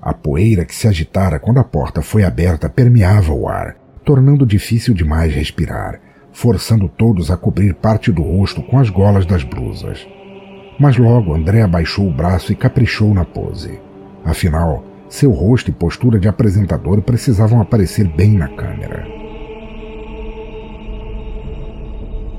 [0.00, 4.94] A poeira que se agitara quando a porta foi aberta permeava o ar, tornando difícil
[4.94, 6.00] demais respirar,
[6.32, 10.08] forçando todos a cobrir parte do rosto com as golas das blusas.
[10.80, 13.78] Mas logo André abaixou o braço e caprichou na pose.
[14.24, 19.21] Afinal, seu rosto e postura de apresentador precisavam aparecer bem na câmera.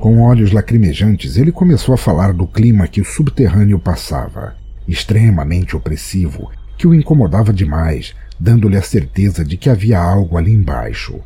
[0.03, 4.53] Com olhos lacrimejantes, ele começou a falar do clima que o subterrâneo passava,
[4.85, 11.21] extremamente opressivo, que o incomodava demais, dando-lhe a certeza de que havia algo ali embaixo.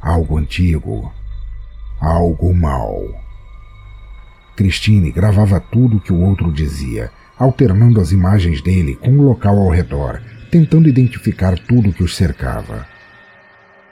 [0.00, 1.12] Algo antigo.
[2.00, 2.96] Algo mau.
[4.56, 9.58] Christine gravava tudo o que o outro dizia, alternando as imagens dele com o local
[9.58, 12.86] ao redor, tentando identificar tudo o que os cercava.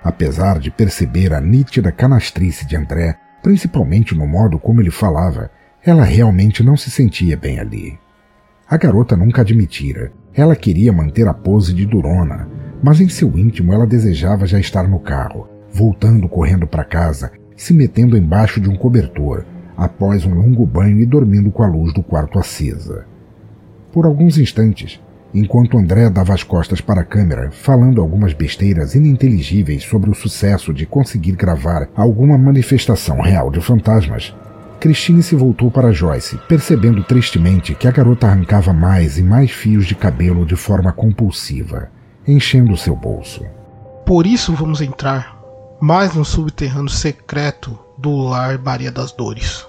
[0.05, 5.51] Apesar de perceber a nítida canastrice de André, principalmente no modo como ele falava,
[5.85, 7.99] ela realmente não se sentia bem ali.
[8.67, 10.11] A garota nunca admitira.
[10.33, 12.49] Ela queria manter a pose de durona,
[12.83, 17.75] mas em seu íntimo ela desejava já estar no carro, voltando correndo para casa, se
[17.75, 19.45] metendo embaixo de um cobertor,
[19.77, 23.05] após um longo banho e dormindo com a luz do quarto acesa.
[23.93, 25.03] Por alguns instantes,
[25.35, 30.73] enquanto André dava as costas para a câmera, falando algumas besteiras ininteligíveis sobre o sucesso
[30.73, 34.33] de conseguir gravar alguma manifestação real de fantasmas,
[34.81, 39.87] Christine se voltou para Joyce, percebendo tristemente que a garota arrancava mais e mais fios
[39.87, 41.89] de cabelo de forma compulsiva,
[42.27, 43.43] enchendo seu bolso.
[44.07, 45.39] Por isso vamos entrar
[45.81, 49.67] mais no subterrâneo secreto do lar Maria das Dores.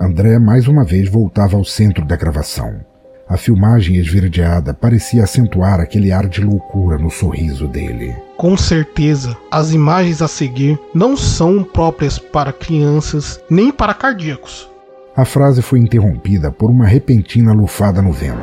[0.00, 2.80] André mais uma vez voltava ao centro da gravação.
[3.28, 8.14] A filmagem esverdeada parecia acentuar aquele ar de loucura no sorriso dele.
[8.36, 14.70] Com certeza, as imagens a seguir não são próprias para crianças nem para cardíacos.
[15.16, 18.38] A frase foi interrompida por uma repentina lufada no vento,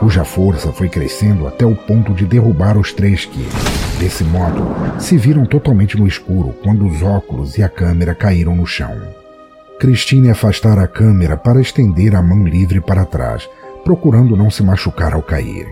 [0.00, 3.46] cuja força foi crescendo até o ponto de derrubar os três que,
[3.98, 4.64] desse modo,
[4.98, 8.96] se viram totalmente no escuro quando os óculos e a câmera caíram no chão.
[9.78, 13.46] Christine afastara a câmera para estender a mão livre para trás,
[13.84, 15.66] procurando não se machucar ao cair.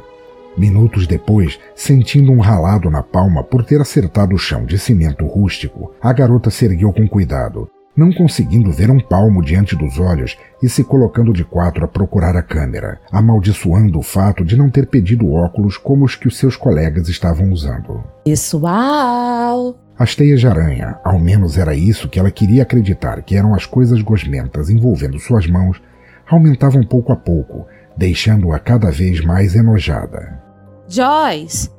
[0.56, 5.92] Minutos depois, sentindo um ralado na palma por ter acertado o chão de cimento rústico,
[6.00, 10.68] a garota se ergueu com cuidado, não conseguindo ver um palmo diante dos olhos e
[10.68, 15.30] se colocando de quatro a procurar a câmera, amaldiçoando o fato de não ter pedido
[15.32, 18.02] óculos como os que os seus colegas estavam usando.
[18.24, 19.76] Pessoal!
[19.98, 23.66] As teias de aranha, ao menos era isso que ela queria acreditar que eram as
[23.66, 25.80] coisas gosmentas envolvendo suas mãos,
[26.26, 27.66] aumentavam pouco a pouco,
[27.96, 30.40] deixando-a cada vez mais enojada.
[30.88, 31.70] Joyce!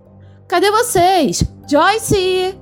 [0.48, 1.44] Cadê vocês?
[1.70, 2.56] Joyce!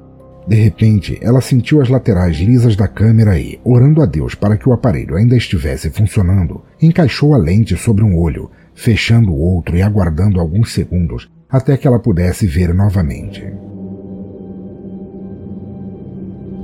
[0.47, 4.67] De repente, ela sentiu as laterais lisas da câmera e, orando a Deus para que
[4.67, 9.81] o aparelho ainda estivesse funcionando, encaixou a lente sobre um olho, fechando o outro e
[9.81, 13.45] aguardando alguns segundos até que ela pudesse ver novamente.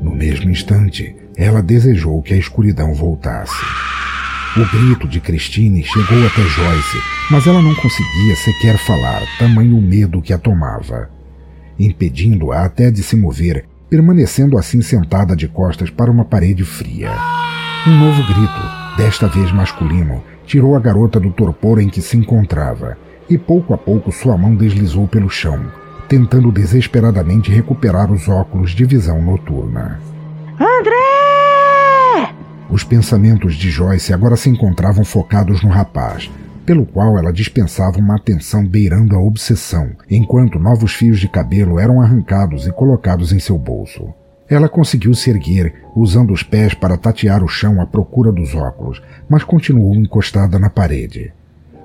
[0.01, 3.63] No mesmo instante, ela desejou que a escuridão voltasse.
[4.55, 6.97] O grito de Christine chegou até Joyce,
[7.29, 11.09] mas ela não conseguia sequer falar, tamanho medo que a tomava,
[11.77, 17.11] impedindo-a até de se mover, permanecendo assim sentada de costas para uma parede fria.
[17.85, 22.97] Um novo grito, desta vez masculino, tirou a garota do torpor em que se encontrava,
[23.29, 25.71] e pouco a pouco sua mão deslizou pelo chão,
[26.07, 29.99] tentando desesperadamente recuperar os óculos de visão noturna.
[32.69, 36.29] Os pensamentos de Joyce agora se encontravam focados no rapaz,
[36.65, 42.01] pelo qual ela dispensava uma atenção beirando a obsessão, enquanto novos fios de cabelo eram
[42.01, 44.13] arrancados e colocados em seu bolso.
[44.49, 49.01] Ela conseguiu se erguer, usando os pés para tatear o chão à procura dos óculos,
[49.29, 51.33] mas continuou encostada na parede.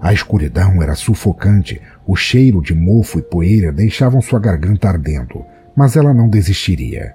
[0.01, 5.45] A escuridão era sufocante, o cheiro de mofo e poeira deixavam sua garganta ardendo,
[5.77, 7.15] mas ela não desistiria.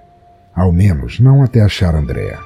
[0.55, 2.39] Ao menos não até achar Andréa.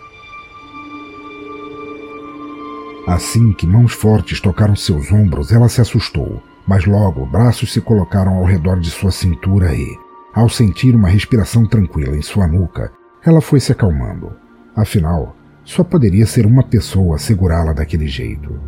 [3.08, 8.36] Assim que mãos fortes tocaram seus ombros, ela se assustou, mas logo braços se colocaram
[8.36, 9.98] ao redor de sua cintura e,
[10.34, 12.92] ao sentir uma respiração tranquila em sua nuca,
[13.26, 14.32] ela foi se acalmando.
[14.76, 18.60] Afinal, só poderia ser uma pessoa segurá-la daquele jeito.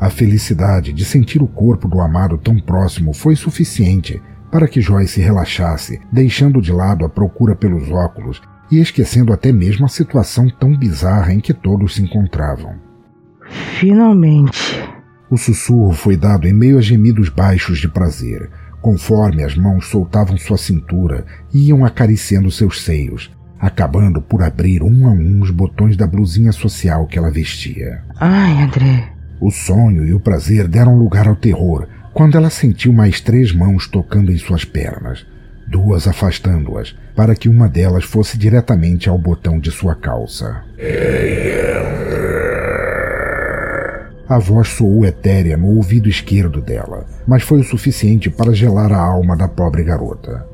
[0.00, 5.20] A felicidade de sentir o corpo do amado tão próximo foi suficiente para que Joyce
[5.20, 10.76] relaxasse, deixando de lado a procura pelos óculos e esquecendo até mesmo a situação tão
[10.76, 12.91] bizarra em que todos se encontravam.
[13.78, 14.82] Finalmente.
[15.30, 18.50] O sussurro foi dado em meio a gemidos baixos de prazer,
[18.80, 25.06] conforme as mãos soltavam sua cintura e iam acariciando seus seios, acabando por abrir um
[25.06, 28.02] a um os botões da blusinha social que ela vestia.
[28.18, 29.12] Ai, André.
[29.40, 33.88] O sonho e o prazer deram lugar ao terror quando ela sentiu mais três mãos
[33.88, 35.26] tocando em suas pernas,
[35.66, 40.62] duas afastando-as, para que uma delas fosse diretamente ao botão de sua calça.
[44.32, 48.98] A voz soou etérea no ouvido esquerdo dela, mas foi o suficiente para gelar a
[48.98, 50.46] alma da pobre garota.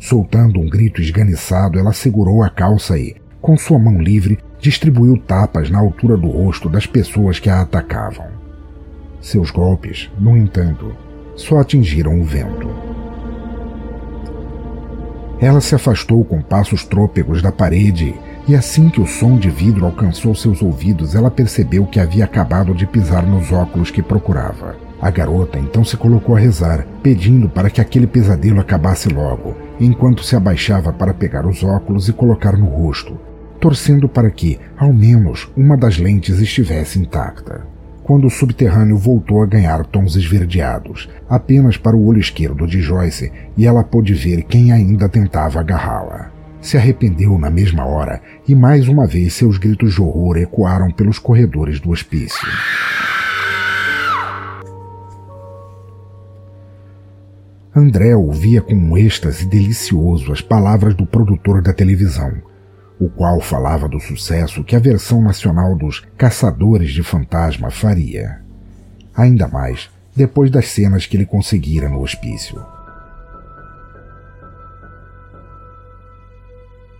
[0.00, 5.70] Soltando um grito esganiçado, ela segurou a calça e, com sua mão livre, distribuiu tapas
[5.70, 8.26] na altura do rosto das pessoas que a atacavam.
[9.20, 10.92] Seus golpes, no entanto,
[11.36, 12.68] só atingiram o vento.
[15.40, 18.12] Ela se afastou com passos trôpegos da parede
[18.48, 22.74] e assim que o som de vidro alcançou seus ouvidos, ela percebeu que havia acabado
[22.74, 24.76] de pisar nos óculos que procurava.
[25.00, 30.22] A garota então se colocou a rezar, pedindo para que aquele pesadelo acabasse logo, enquanto
[30.22, 33.18] se abaixava para pegar os óculos e colocar no rosto,
[33.58, 37.66] torcendo para que, ao menos, uma das lentes estivesse intacta.
[38.02, 43.30] Quando o subterrâneo voltou a ganhar tons esverdeados, apenas para o olho esquerdo de Joyce,
[43.56, 46.39] e ela pôde ver quem ainda tentava agarrá-la.
[46.60, 51.18] Se arrependeu na mesma hora e mais uma vez seus gritos de horror ecoaram pelos
[51.18, 52.46] corredores do hospício.
[57.74, 62.32] André ouvia com um êxtase delicioso as palavras do produtor da televisão,
[62.98, 68.40] o qual falava do sucesso que a versão nacional dos Caçadores de Fantasma faria.
[69.16, 72.60] Ainda mais depois das cenas que ele conseguira no hospício.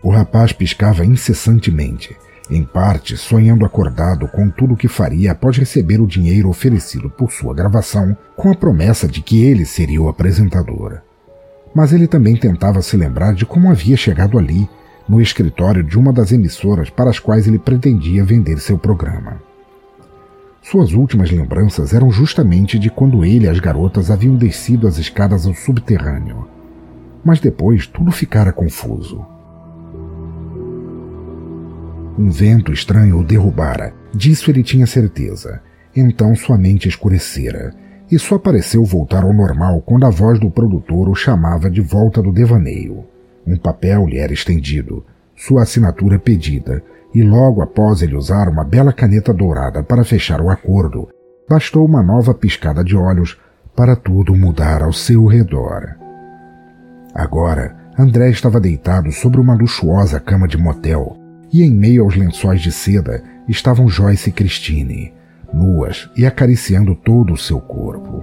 [0.02, 2.16] O rapaz piscava incessantemente,
[2.50, 7.30] em parte sonhando acordado com tudo o que faria após receber o dinheiro oferecido por
[7.30, 11.00] sua gravação, com a promessa de que ele seria o apresentador.
[11.74, 14.68] Mas ele também tentava se lembrar de como havia chegado ali,
[15.08, 19.42] no escritório de uma das emissoras para as quais ele pretendia vender seu programa.
[20.62, 25.46] Suas últimas lembranças eram justamente de quando ele e as garotas haviam descido as escadas
[25.46, 26.46] ao subterrâneo.
[27.24, 29.26] Mas depois tudo ficara confuso.
[32.20, 35.62] Um vento estranho o derrubara, disso ele tinha certeza.
[35.96, 37.72] Então sua mente escurecera,
[38.10, 42.20] e só pareceu voltar ao normal quando a voz do produtor o chamava de volta
[42.20, 43.06] do devaneio.
[43.46, 45.02] Um papel lhe era estendido,
[45.34, 46.82] sua assinatura pedida,
[47.14, 51.08] e logo após ele usar uma bela caneta dourada para fechar o acordo,
[51.48, 53.40] bastou uma nova piscada de olhos
[53.74, 55.96] para tudo mudar ao seu redor.
[57.14, 61.16] Agora, André estava deitado sobre uma luxuosa cama de motel,
[61.52, 65.12] e em meio aos lençóis de seda estavam Joyce e Christine,
[65.52, 68.22] nuas e acariciando todo o seu corpo.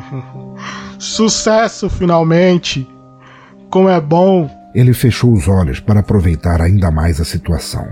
[0.98, 2.86] Sucesso, finalmente!
[3.70, 4.50] Como é bom!
[4.74, 7.86] Ele fechou os olhos para aproveitar ainda mais a situação,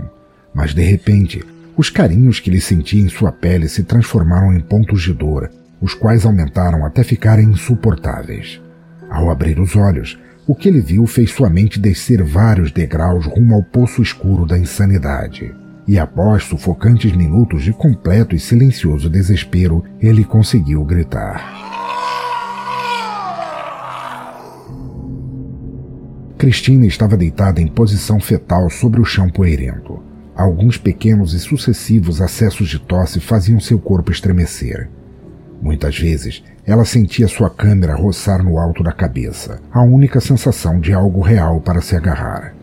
[0.53, 1.43] mas de repente,
[1.77, 5.49] os carinhos que ele sentia em sua pele se transformaram em pontos de dor,
[5.81, 8.61] os quais aumentaram até ficarem insuportáveis.
[9.09, 13.55] Ao abrir os olhos, o que ele viu fez sua mente descer vários degraus rumo
[13.55, 15.53] ao poço escuro da insanidade.
[15.87, 21.71] E após sufocantes minutos de completo e silencioso desespero, ele conseguiu gritar.
[26.37, 30.03] Cristina estava deitada em posição fetal sobre o chão poeirento.
[30.35, 34.89] Alguns pequenos e sucessivos acessos de tosse faziam seu corpo estremecer.
[35.63, 40.91] Muitas vezes, ela sentia sua câmera roçar no alto da cabeça, a única sensação de
[40.91, 42.53] algo real para se agarrar.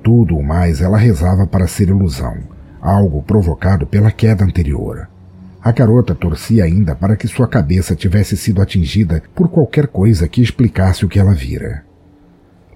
[0.00, 2.36] Tudo o mais ela rezava para ser ilusão,
[2.80, 5.08] algo provocado pela queda anterior.
[5.60, 10.40] A garota torcia ainda para que sua cabeça tivesse sido atingida por qualquer coisa que
[10.40, 11.82] explicasse o que ela vira.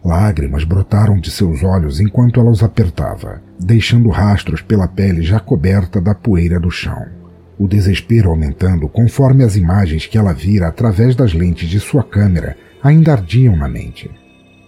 [0.04, 6.00] Lágrimas brotaram de seus olhos enquanto ela os apertava, deixando rastros pela pele já coberta
[6.00, 7.21] da poeira do chão
[7.62, 12.56] o desespero aumentando conforme as imagens que ela vira através das lentes de sua câmera
[12.82, 14.10] ainda ardiam na mente.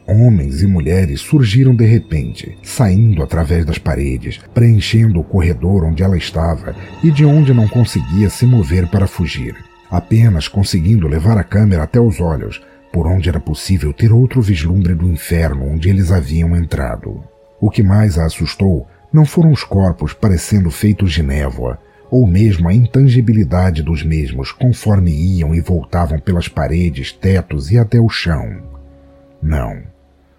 [0.07, 6.16] Homens e mulheres surgiram de repente, saindo através das paredes, preenchendo o corredor onde ela
[6.16, 9.57] estava e de onde não conseguia se mover para fugir,
[9.90, 14.95] apenas conseguindo levar a câmera até os olhos, por onde era possível ter outro vislumbre
[14.95, 17.24] do inferno onde eles haviam entrado.
[17.61, 21.76] O que mais a assustou não foram os corpos parecendo feitos de névoa,
[22.11, 28.00] ou mesmo a intangibilidade dos mesmos conforme iam e voltavam pelas paredes, tetos e até
[28.00, 28.62] o chão.
[29.42, 29.82] Não.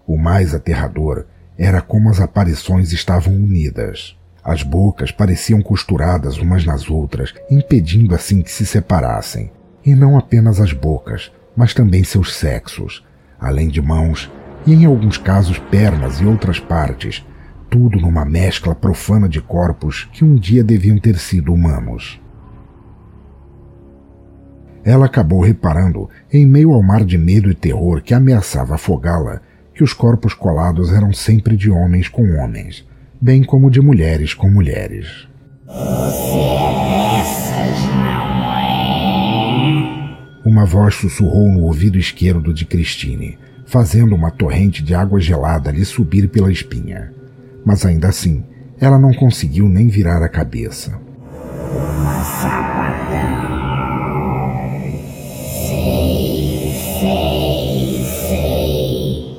[0.08, 1.26] O mais aterrador
[1.58, 4.16] era como as aparições estavam unidas.
[4.44, 9.52] As bocas pareciam costuradas umas nas outras, impedindo assim que se separassem.
[9.84, 13.04] E não apenas as bocas, mas também seus sexos,
[13.40, 14.32] além de mãos
[14.66, 17.26] e, em alguns casos, pernas e outras partes,
[17.76, 22.22] tudo numa mescla profana de corpos que um dia deviam ter sido humanos.
[24.82, 29.42] Ela acabou reparando, em meio ao mar de medo e terror que ameaçava afogá-la,
[29.74, 32.88] que os corpos colados eram sempre de homens com homens,
[33.20, 35.28] bem como de mulheres com mulheres.
[40.46, 45.84] Uma voz sussurrou no ouvido esquerdo de Christine, fazendo uma torrente de água gelada lhe
[45.84, 47.15] subir pela espinha.
[47.66, 48.46] Mas ainda assim,
[48.80, 51.00] ela não conseguiu nem virar a cabeça.
[55.68, 59.36] Sei, sei, sei.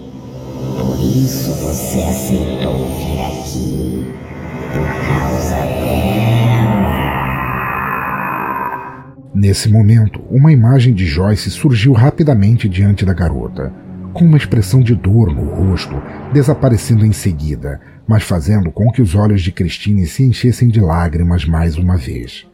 [0.76, 4.12] Por isso você aceitou vir aqui.
[4.72, 5.96] Por causa dela.
[9.34, 13.72] Nesse momento, uma imagem de Joyce surgiu rapidamente diante da garota,
[14.12, 15.94] com uma expressão de dor no rosto,
[16.32, 21.44] desaparecendo em seguida, mas fazendo com que os olhos de Christine se enchessem de lágrimas
[21.44, 22.46] mais uma vez.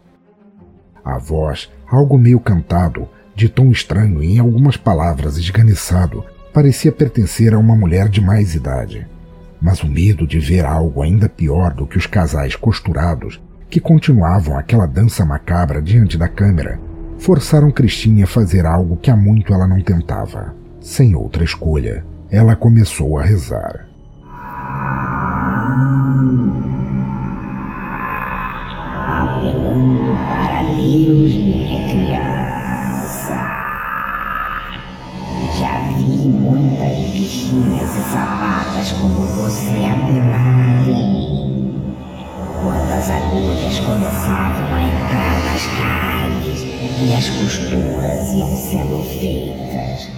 [1.04, 7.54] A voz, algo meio cantado, de tom estranho e em algumas palavras esganiçado, parecia pertencer
[7.54, 9.06] a uma mulher de mais idade.
[9.60, 13.40] Mas o medo de ver algo ainda pior do que os casais costurados,
[13.70, 16.78] que continuavam aquela dança macabra diante da câmera,
[17.18, 20.54] forçaram Christine a fazer algo que há muito ela não tentava.
[20.80, 23.91] Sem outra escolha, ela começou a rezar.
[29.08, 33.36] Apelando para Deus, minha criança.
[35.58, 38.02] Já vi muitas bichinhas e
[39.00, 41.32] como você apelarem.
[42.62, 46.60] Quando as agulhas começavam a entrar nas carnes
[47.00, 50.10] e as costuras iam sendo feitas.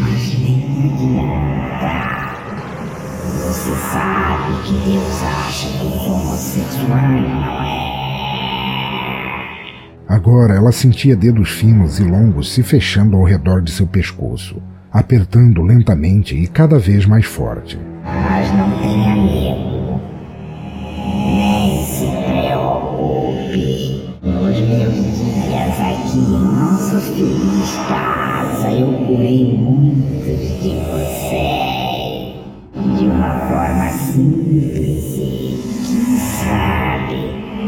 [0.00, 0.62] Mas nem
[0.94, 2.11] adianta.
[3.52, 7.82] Você sabe que Deus acha dos homossexuais, não é?
[10.08, 14.56] Agora ela sentia dedos finos e longos se fechando ao redor de seu pescoço,
[14.90, 17.78] apertando lentamente e cada vez mais forte.
[18.02, 20.00] Mas não tenha medo.
[21.26, 24.16] Nem se preocupe.
[24.22, 31.61] Nos meus dias aqui em nosso feliz casa, eu curei muitos de vocês.
[33.02, 35.02] De uma forma simples
[36.38, 37.16] sabe,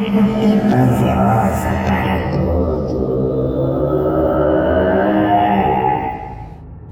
[0.07, 2.15] e prazerosa para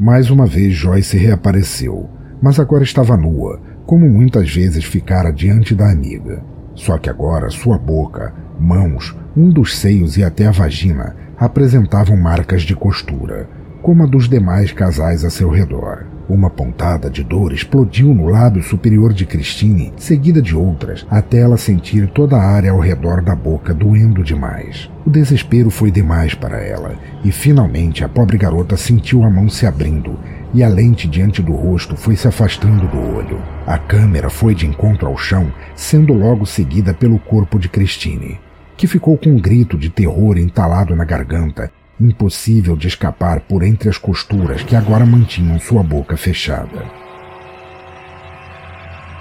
[0.00, 2.10] Mais uma vez Joyce reapareceu,
[2.42, 6.42] mas agora estava nua, como muitas vezes ficara diante da amiga.
[6.74, 12.62] Só que agora sua boca, mãos, um dos seios e até a vagina apresentavam marcas
[12.62, 13.48] de costura,
[13.80, 16.11] como a dos demais casais a seu redor.
[16.28, 21.56] Uma pontada de dor explodiu no lábio superior de Christine, seguida de outras, até ela
[21.56, 24.88] sentir toda a área ao redor da boca doendo demais.
[25.04, 26.94] O desespero foi demais para ela,
[27.24, 30.18] e finalmente a pobre garota sentiu a mão se abrindo
[30.54, 33.40] e a lente diante do rosto foi se afastando do olho.
[33.66, 38.38] A câmera foi de encontro ao chão, sendo logo seguida pelo corpo de Christine,
[38.76, 41.70] que ficou com um grito de terror entalado na garganta
[42.02, 46.84] impossível de escapar por entre as costuras que agora mantinham sua boca fechada.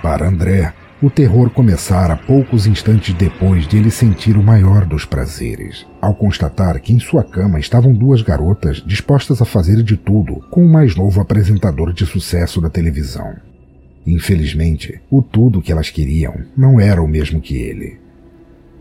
[0.02, 5.86] Para André, o terror começara poucos instantes depois de ele sentir o maior dos prazeres,
[6.00, 10.66] ao constatar que em sua cama estavam duas garotas dispostas a fazer de tudo com
[10.66, 13.36] o mais novo apresentador de sucesso da televisão.
[14.06, 18.01] Infelizmente, o tudo que elas queriam não era o mesmo que ele.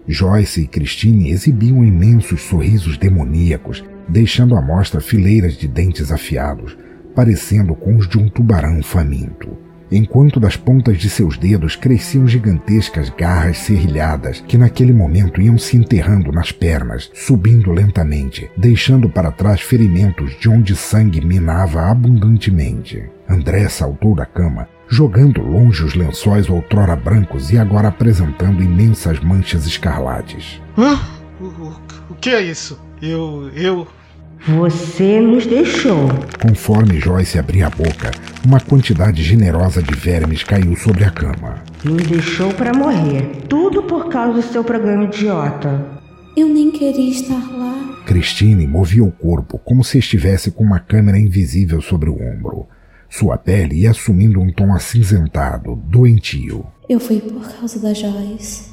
[0.07, 6.77] Joyce e Christine exibiam imensos sorrisos demoníacos, deixando à mostra fileiras de dentes afiados,
[7.15, 9.57] parecendo com os de um tubarão faminto,
[9.91, 15.77] enquanto das pontas de seus dedos cresciam gigantescas garras serrilhadas que naquele momento iam se
[15.77, 23.05] enterrando nas pernas, subindo lentamente, deixando para trás ferimentos de onde sangue minava abundantemente.
[23.29, 29.65] André saltou da cama, jogando longe os lençóis outrora brancos e agora apresentando imensas manchas
[29.65, 30.61] escarlates.
[30.77, 30.99] Hã?
[31.41, 31.81] O, o,
[32.11, 32.79] o que é isso?
[33.01, 33.51] Eu.
[33.55, 33.87] eu.
[34.49, 36.09] Você nos deixou.
[36.43, 38.11] Conforme Joyce abria a boca,
[38.45, 41.63] uma quantidade generosa de vermes caiu sobre a cama.
[41.85, 43.45] Nos deixou para morrer.
[43.49, 45.87] Tudo por causa do seu programa idiota.
[46.37, 48.03] Eu nem queria estar lá.
[48.07, 52.67] Christine movia o corpo como se estivesse com uma câmera invisível sobre o ombro.
[53.11, 56.65] Sua pele ia assumindo um tom acinzentado, doentio.
[56.89, 58.71] Eu fui por causa da Joyce.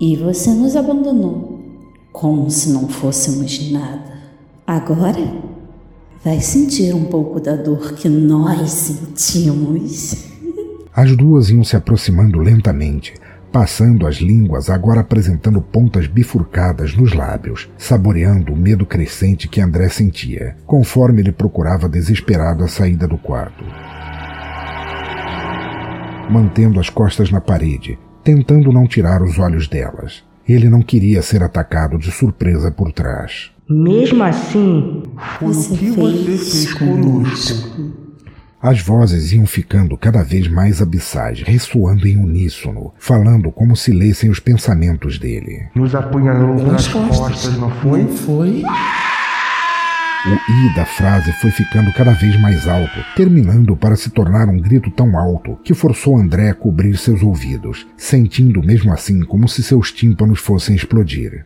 [0.00, 1.62] E você nos abandonou.
[2.10, 4.18] Como se não fôssemos nada.
[4.66, 5.20] Agora
[6.24, 10.26] vai sentir um pouco da dor que nós sentimos.
[10.92, 13.12] As duas iam se aproximando lentamente,
[13.52, 19.88] passando as línguas, agora apresentando pontas bifurcadas nos lábios, saboreando o medo crescente que André
[19.88, 23.64] sentia, conforme ele procurava desesperado a saída do quarto.
[26.30, 30.22] Mantendo as costas na parede, tentando não tirar os olhos delas.
[30.46, 33.50] Ele não queria ser atacado de surpresa por trás.
[33.68, 35.02] Mesmo assim,
[35.38, 38.07] foi o que você fez conosco.
[38.60, 44.28] As vozes iam ficando cada vez mais abissais, ressoando em uníssono, falando como se lessem
[44.30, 45.66] os pensamentos dele.
[45.76, 48.02] Nos apunhalou nas costas, não foi?
[48.02, 48.64] Não foi?
[50.26, 54.58] O i da frase foi ficando cada vez mais alto, terminando para se tornar um
[54.58, 59.62] grito tão alto que forçou André a cobrir seus ouvidos, sentindo mesmo assim como se
[59.62, 61.44] seus tímpanos fossem explodir.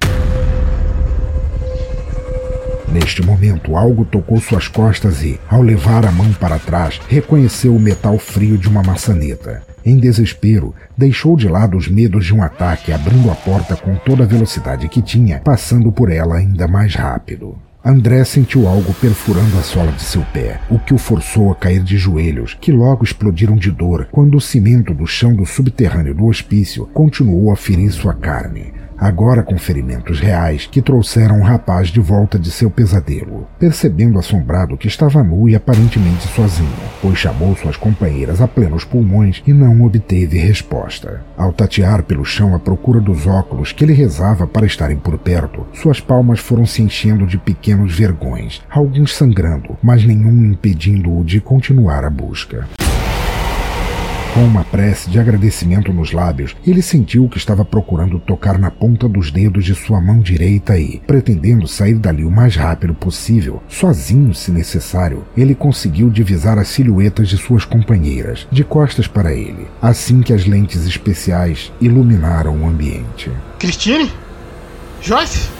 [2.93, 7.81] Neste momento, algo tocou suas costas e, ao levar a mão para trás, reconheceu o
[7.81, 9.63] metal frio de uma maçaneta.
[9.83, 14.25] Em desespero, deixou de lado os medos de um ataque, abrindo a porta com toda
[14.25, 17.57] a velocidade que tinha, passando por ela ainda mais rápido.
[17.83, 21.83] André sentiu algo perfurando a sola de seu pé, o que o forçou a cair
[21.83, 26.27] de joelhos, que logo explodiram de dor quando o cimento do chão do subterrâneo do
[26.27, 28.73] hospício continuou a ferir sua carne
[29.03, 34.77] agora com ferimentos reais que trouxeram o rapaz de volta de seu pesadelo, percebendo assombrado
[34.77, 39.83] que estava nu e aparentemente sozinho, pois chamou suas companheiras a plenos pulmões e não
[39.83, 41.21] obteve resposta.
[41.37, 45.67] Ao tatear pelo chão à procura dos óculos que ele rezava para estarem por perto,
[45.73, 52.05] suas palmas foram se enchendo de pequenos vergões, alguns sangrando, mas nenhum impedindo-o de continuar
[52.05, 52.69] a busca.
[54.35, 59.07] Com uma prece de agradecimento nos lábios, ele sentiu que estava procurando tocar na ponta
[59.07, 64.35] dos dedos de sua mão direita e, pretendendo sair dali o mais rápido possível, sozinho
[64.35, 70.23] se necessário, ele conseguiu divisar as silhuetas de suas companheiras, de costas para ele, assim
[70.23, 73.31] que as lentes especiais iluminaram o ambiente.
[73.59, 74.11] Christine?
[75.03, 75.51] Joyce?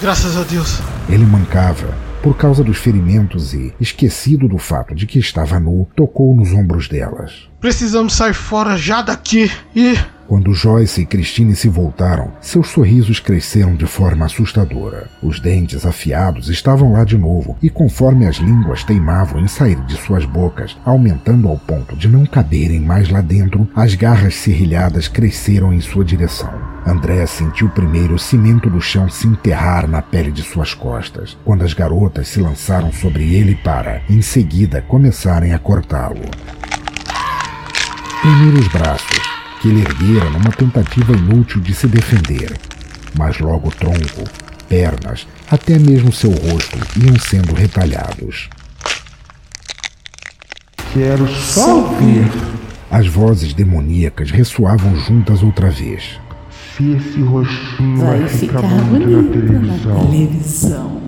[0.00, 0.78] Graças a Deus.
[1.08, 1.92] Ele mancava,
[2.22, 6.88] por causa dos ferimentos e, esquecido do fato de que estava nu, tocou nos ombros
[6.88, 7.48] delas.
[7.60, 9.94] Precisamos sair fora já daqui e.
[10.30, 15.10] Quando Joyce e Christine se voltaram, seus sorrisos cresceram de forma assustadora.
[15.20, 19.96] Os dentes afiados estavam lá de novo, e conforme as línguas teimavam em sair de
[19.96, 25.72] suas bocas, aumentando ao ponto de não caberem mais lá dentro, as garras serrilhadas cresceram
[25.72, 26.54] em sua direção.
[26.86, 31.64] André sentiu primeiro o cimento do chão se enterrar na pele de suas costas, quando
[31.64, 36.22] as garotas se lançaram sobre ele para, em seguida, começarem a cortá-lo.
[38.22, 42.58] Primeiro os braços, que ele erguera numa tentativa inútil de se defender.
[43.16, 44.24] Mas logo o tronco,
[44.68, 48.48] pernas, até mesmo seu rosto iam sendo retalhados.
[50.92, 52.26] Quero só ver.
[52.90, 56.18] As vozes demoníacas ressoavam juntas outra vez.
[56.76, 59.94] Se esse rostinho vai, vai ficar ficar bonito na televisão.
[59.94, 61.02] Na televisão.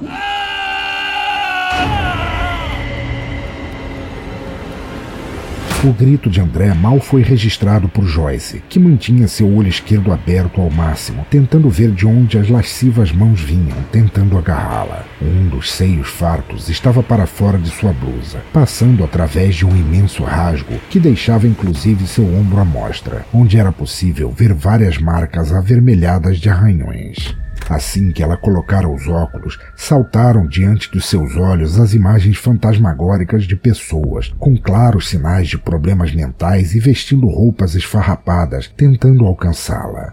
[5.85, 10.61] O grito de André mal foi registrado por Joyce, que mantinha seu olho esquerdo aberto
[10.61, 15.05] ao máximo, tentando ver de onde as lascivas mãos vinham, tentando agarrá-la.
[15.21, 20.23] Um dos seios fartos estava para fora de sua blusa, passando através de um imenso
[20.23, 26.39] rasgo que deixava inclusive seu ombro à mostra, onde era possível ver várias marcas avermelhadas
[26.39, 27.35] de arranhões.
[27.69, 33.57] Assim que ela colocara os óculos, saltaram diante dos seus olhos as imagens fantasmagóricas de
[33.57, 40.11] pessoas, com claros sinais de problemas mentais e vestindo roupas esfarrapadas, tentando alcançá-la.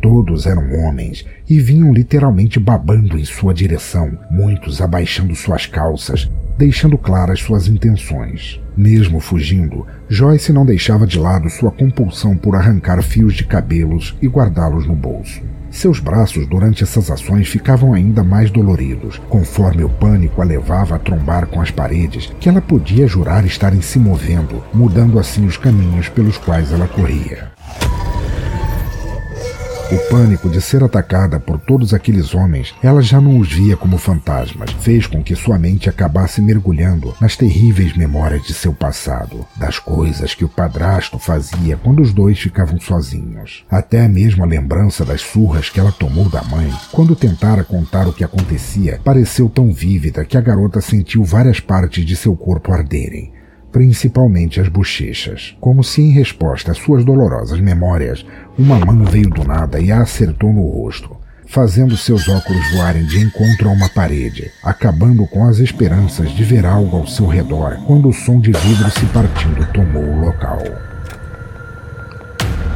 [0.00, 6.96] Todos eram homens e vinham literalmente babando em sua direção, muitos abaixando suas calças, deixando
[6.96, 8.60] claras suas intenções.
[8.76, 14.28] Mesmo fugindo, Joyce não deixava de lado sua compulsão por arrancar fios de cabelos e
[14.28, 15.42] guardá-los no bolso.
[15.70, 20.98] Seus braços durante essas ações ficavam ainda mais doloridos, conforme o pânico a levava a
[20.98, 26.08] trombar com as paredes, que ela podia jurar estarem se movendo, mudando assim os caminhos
[26.08, 27.52] pelos quais ela corria.
[29.90, 33.96] O pânico de ser atacada por todos aqueles homens, ela já não os via como
[33.96, 39.78] fantasmas, fez com que sua mente acabasse mergulhando nas terríveis memórias de seu passado, das
[39.78, 43.64] coisas que o padrasto fazia quando os dois ficavam sozinhos.
[43.70, 48.12] Até mesmo a lembrança das surras que ela tomou da mãe, quando tentara contar o
[48.12, 53.37] que acontecia, pareceu tão vívida que a garota sentiu várias partes de seu corpo arderem
[53.70, 58.24] principalmente as bochechas, como se em resposta às suas dolorosas memórias,
[58.58, 61.16] uma mão veio do nada e a acertou no rosto,
[61.46, 66.66] fazendo seus óculos voarem de encontro a uma parede, acabando com as esperanças de ver
[66.66, 70.62] algo ao seu redor quando o som de vidro se partindo tomou o local.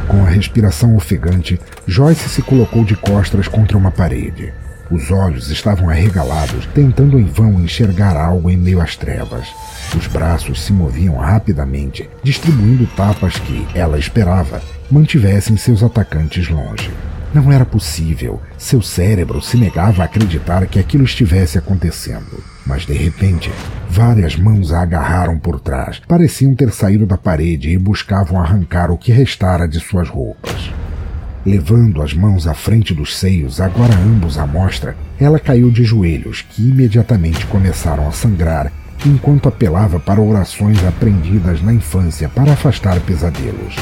[0.08, 4.52] Com a respiração ofegante, Joyce se colocou de costas contra uma parede.
[4.92, 9.48] Os olhos estavam arregalados, tentando em vão enxergar algo em meio às trevas.
[9.96, 16.90] Os braços se moviam rapidamente, distribuindo tapas que, ela esperava, mantivessem seus atacantes longe.
[17.32, 18.38] Não era possível.
[18.58, 22.44] Seu cérebro se negava a acreditar que aquilo estivesse acontecendo.
[22.66, 23.50] Mas de repente,
[23.88, 26.02] várias mãos a agarraram por trás.
[26.06, 30.70] Pareciam ter saído da parede e buscavam arrancar o que restara de suas roupas.
[31.44, 36.42] Levando as mãos à frente dos seios, agora ambos à mostra, ela caiu de joelhos,
[36.42, 38.72] que imediatamente começaram a sangrar,
[39.04, 43.74] enquanto apelava para orações aprendidas na infância para afastar pesadelos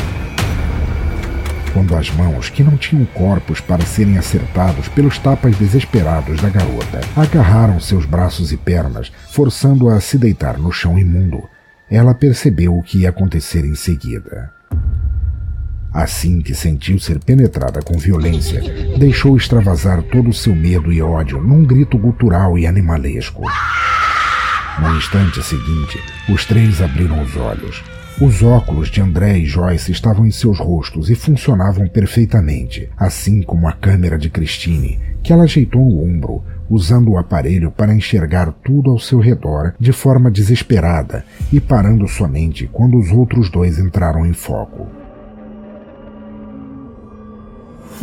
[1.73, 7.01] quando as mãos, que não tinham corpos para serem acertados pelos tapas desesperados da garota,
[7.17, 11.49] agarraram seus braços e pernas, forçando-a a se deitar no chão imundo,
[11.91, 14.53] ela percebeu o que ia acontecer em seguida.
[15.93, 18.63] Assim que sentiu ser penetrada com violência,
[18.97, 23.43] deixou extravasar todo o seu medo e ódio num grito gutural e animalesco.
[24.81, 27.83] No instante seguinte, os três abriram os olhos,
[28.21, 33.67] os óculos de André e Joyce estavam em seus rostos e funcionavam perfeitamente, assim como
[33.67, 38.91] a câmera de Christine, que ela ajeitou no ombro, usando o aparelho para enxergar tudo
[38.91, 44.35] ao seu redor de forma desesperada e parando somente quando os outros dois entraram em
[44.35, 45.00] foco.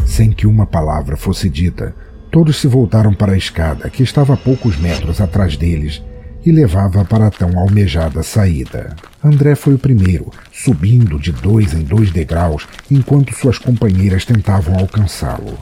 [0.07, 1.93] Sem que uma palavra fosse dita,
[2.31, 6.01] todos se voltaram para a escada que estava a poucos metros atrás deles
[6.45, 8.95] e levava para a tão almejada saída.
[9.23, 15.57] André foi o primeiro, subindo de dois em dois degraus enquanto suas companheiras tentavam alcançá-lo.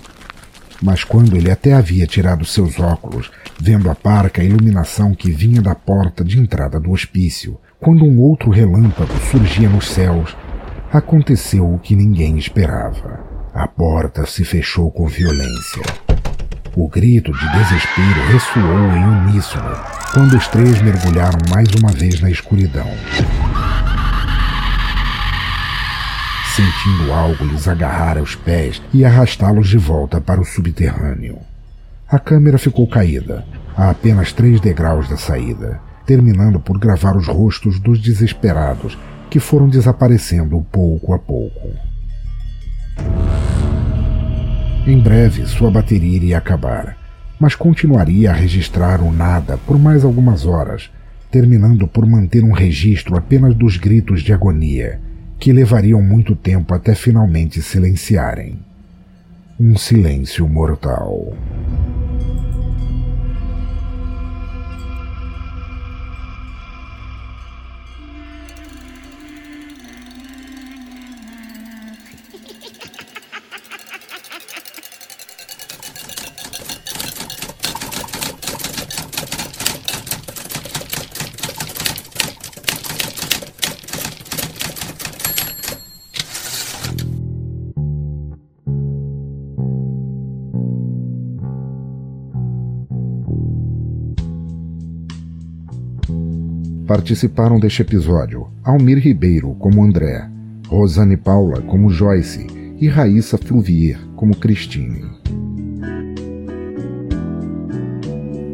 [0.81, 5.73] Mas quando ele até havia tirado seus óculos, vendo a parca iluminação que vinha da
[5.73, 10.37] porta de entrada do hospício, quando um outro relâmpago surgia nos céus,
[10.91, 13.24] aconteceu o que ninguém esperava.
[13.55, 15.81] A porta se fechou com violência.
[16.75, 19.73] O grito de desespero ressoou em uníssono
[20.13, 22.85] quando os três mergulharam mais uma vez na escuridão.
[26.53, 31.37] Sentindo algo lhes agarrar aos pés e arrastá-los de volta para o subterrâneo.
[32.09, 37.79] A câmera ficou caída, a apenas três degraus da saída, terminando por gravar os rostos
[37.79, 38.97] dos desesperados
[39.29, 41.69] que foram desaparecendo pouco a pouco.
[44.87, 46.95] Em breve, sua bateria iria acabar,
[47.39, 50.91] mas continuaria a registrar o nada por mais algumas horas,
[51.31, 55.01] terminando por manter um registro apenas dos gritos de agonia,
[55.39, 58.59] que levariam muito tempo até finalmente silenciarem.
[59.59, 61.33] Um silêncio mortal.
[96.87, 100.29] Participaram deste episódio Almir Ribeiro como André,
[100.67, 102.45] Rosane Paula como Joyce
[102.79, 105.03] e Raíssa Fluvier como Cristine.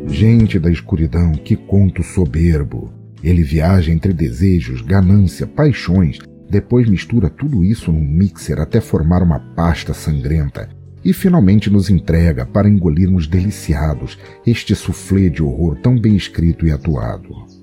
[0.08, 2.94] Gente da escuridão, que conto soberbo!
[3.22, 6.18] Ele viaja entre desejos, ganância, paixões,
[6.50, 10.70] depois mistura tudo isso num mixer até formar uma pasta sangrenta
[11.04, 14.18] e finalmente nos entrega para engolirmos deliciados
[14.48, 17.61] este soufflé de horror tão bem escrito e atuado.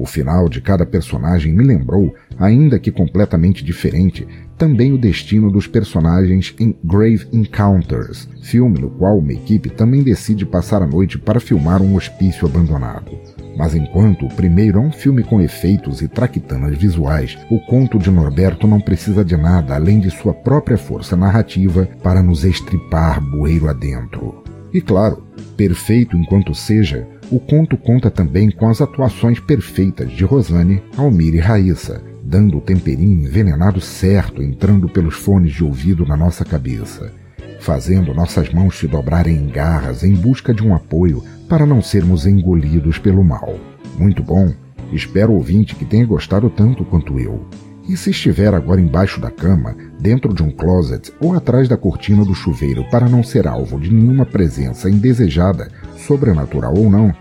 [0.00, 4.26] O final de cada personagem me lembrou, ainda que completamente diferente,
[4.56, 10.46] também o destino dos personagens em Grave Encounters, filme no qual uma equipe também decide
[10.46, 13.10] passar a noite para filmar um hospício abandonado.
[13.58, 18.10] Mas enquanto o primeiro é um filme com efeitos e traquitanas visuais, o conto de
[18.10, 23.68] Norberto não precisa de nada além de sua própria força narrativa para nos estripar bueiro
[23.68, 24.42] adentro.
[24.72, 25.26] E claro,
[25.58, 31.38] perfeito enquanto seja, o conto conta também com as atuações perfeitas de Rosane, Almir e
[31.38, 37.12] Raíssa, dando o temperinho envenenado certo entrando pelos fones de ouvido na nossa cabeça,
[37.60, 42.26] fazendo nossas mãos se dobrarem em garras em busca de um apoio para não sermos
[42.26, 43.54] engolidos pelo mal.
[43.96, 44.52] Muito bom,
[44.92, 47.46] espero ouvinte que tenha gostado tanto quanto eu.
[47.90, 52.24] E se estiver agora embaixo da cama, dentro de um closet ou atrás da cortina
[52.24, 57.12] do chuveiro para não ser alvo de nenhuma presença indesejada, sobrenatural ou não,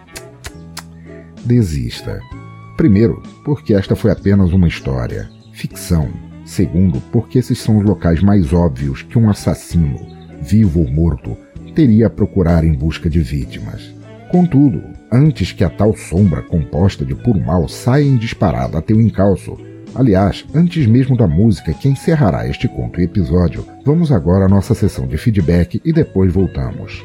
[1.44, 2.22] desista.
[2.78, 6.08] Primeiro, porque esta foi apenas uma história, ficção.
[6.46, 9.98] Segundo, porque esses são os locais mais óbvios que um assassino,
[10.40, 11.36] vivo ou morto,
[11.74, 13.92] teria a procurar em busca de vítimas.
[14.32, 19.02] Contudo, antes que a tal sombra composta de puro mal saia em disparada até o
[19.02, 19.58] encalço,
[19.96, 24.74] aliás, antes mesmo da música que encerrará este conto e episódio, vamos agora à nossa
[24.74, 27.04] sessão de feedback e depois voltamos.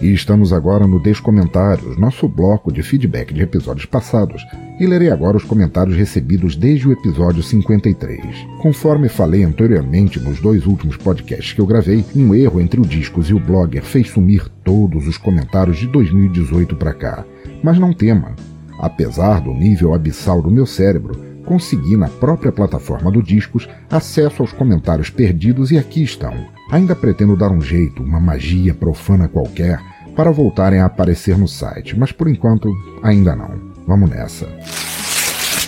[0.00, 4.46] E estamos agora no Descomentários, nosso bloco de feedback de episódios passados,
[4.78, 8.20] e lerei agora os comentários recebidos desde o episódio 53.
[8.60, 13.30] Conforme falei anteriormente nos dois últimos podcasts que eu gravei, um erro entre o Discos
[13.30, 17.24] e o Blogger fez sumir todos os comentários de 2018 para cá.
[17.62, 18.36] Mas não tema,
[18.78, 24.52] apesar do nível abissal do meu cérebro, consegui na própria plataforma do Discos acesso aos
[24.52, 26.34] comentários perdidos e aqui estão.
[26.70, 29.80] Ainda pretendo dar um jeito, uma magia profana qualquer,
[30.16, 32.68] para voltarem a aparecer no site, mas por enquanto
[33.02, 33.50] ainda não.
[33.86, 34.48] Vamos nessa.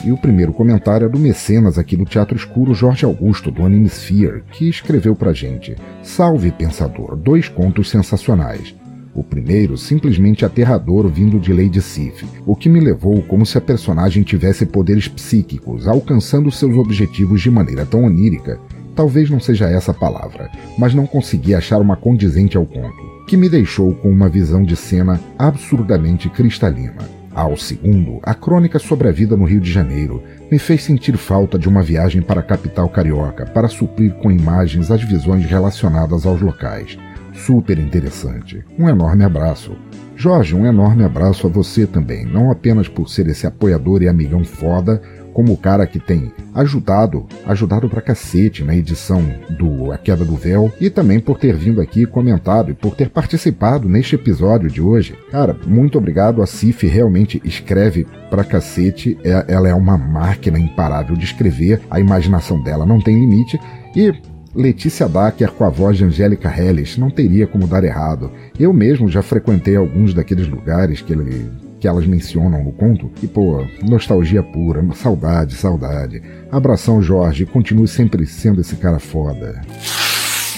[0.04, 3.88] E o primeiro comentário é do mecenas aqui do Teatro Escuro, Jorge Augusto, do Anime
[3.88, 8.74] Sphere, que escreveu pra gente: Salve, pensador, dois contos sensacionais.
[9.14, 13.60] O primeiro, simplesmente aterrador, vindo de Lady Sif, o que me levou como se a
[13.60, 18.60] personagem tivesse poderes psíquicos, alcançando seus objetivos de maneira tão onírica.
[18.94, 23.36] Talvez não seja essa a palavra, mas não consegui achar uma condizente ao conto, que
[23.36, 27.18] me deixou com uma visão de cena absurdamente cristalina.
[27.34, 31.56] Ao segundo, a crônica sobre a vida no Rio de Janeiro me fez sentir falta
[31.56, 36.40] de uma viagem para a capital carioca para suprir com imagens as visões relacionadas aos
[36.40, 36.98] locais
[37.44, 38.64] super interessante.
[38.78, 39.76] Um enorme abraço.
[40.16, 44.44] Jorge, um enorme abraço a você também, não apenas por ser esse apoiador e amigão
[44.44, 45.00] foda,
[45.32, 50.34] como o cara que tem ajudado, ajudado pra cacete na edição do A Queda do
[50.34, 54.82] Véu, e também por ter vindo aqui comentado e por ter participado neste episódio de
[54.82, 55.16] hoje.
[55.30, 56.42] Cara, muito obrigado.
[56.42, 62.00] A Cif realmente escreve pra cacete, é, ela é uma máquina imparável de escrever, a
[62.00, 63.60] imaginação dela não tem limite,
[63.94, 64.12] e
[64.54, 68.30] Letícia Dacker com a voz de Angélica Helles não teria como dar errado.
[68.58, 73.26] Eu mesmo já frequentei alguns daqueles lugares que, ele, que elas mencionam no conto e,
[73.26, 76.22] pô, nostalgia pura, saudade, saudade.
[76.50, 79.60] Abração, Jorge, continue sempre sendo esse cara foda.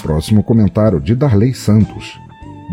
[0.02, 2.18] Próximo comentário de Darley Santos.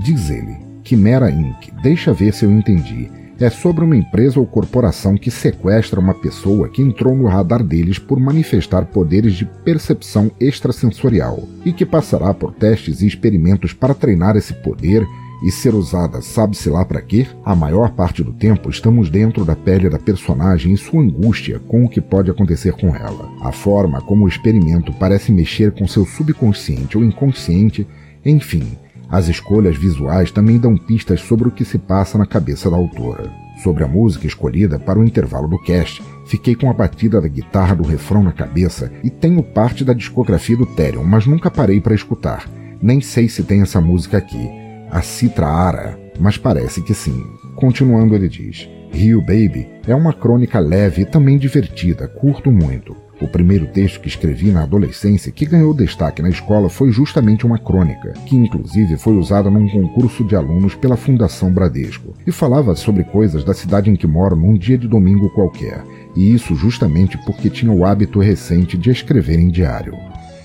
[0.04, 1.72] Diz ele: Quimera Inc.
[1.82, 3.10] Deixa ver se eu entendi
[3.40, 8.00] é sobre uma empresa ou corporação que sequestra uma pessoa que entrou no radar deles
[8.00, 14.36] por manifestar poderes de percepção extrasensorial e que passará por testes e experimentos para treinar
[14.36, 15.06] esse poder
[15.44, 17.28] e ser usada sabe-se lá para quê?
[17.46, 21.86] A maior parte do tempo estamos dentro da pele da personagem e sua angústia com
[21.86, 23.30] o que pode acontecer com ela.
[23.42, 27.88] A forma como o experimento parece mexer com seu subconsciente ou inconsciente,
[28.26, 28.78] enfim,
[29.10, 33.32] as escolhas visuais também dão pistas sobre o que se passa na cabeça da autora.
[33.64, 37.76] Sobre a música escolhida para o intervalo do cast, fiquei com a batida da guitarra
[37.76, 41.96] do refrão na cabeça e tenho parte da discografia do Therion, mas nunca parei para
[41.96, 42.48] escutar.
[42.82, 44.50] Nem sei se tem essa música aqui,
[44.92, 47.24] a Citra Ara, mas parece que sim.
[47.56, 52.96] Continuando, ele diz: Rio Baby é uma crônica leve e também divertida, curto muito.
[53.20, 57.58] O primeiro texto que escrevi na adolescência que ganhou destaque na escola foi justamente uma
[57.58, 63.04] crônica, que inclusive foi usada num concurso de alunos pela Fundação Bradesco, e falava sobre
[63.04, 65.84] coisas da cidade em que moro num dia de domingo qualquer,
[66.16, 69.96] e isso justamente porque tinha o hábito recente de escrever em diário.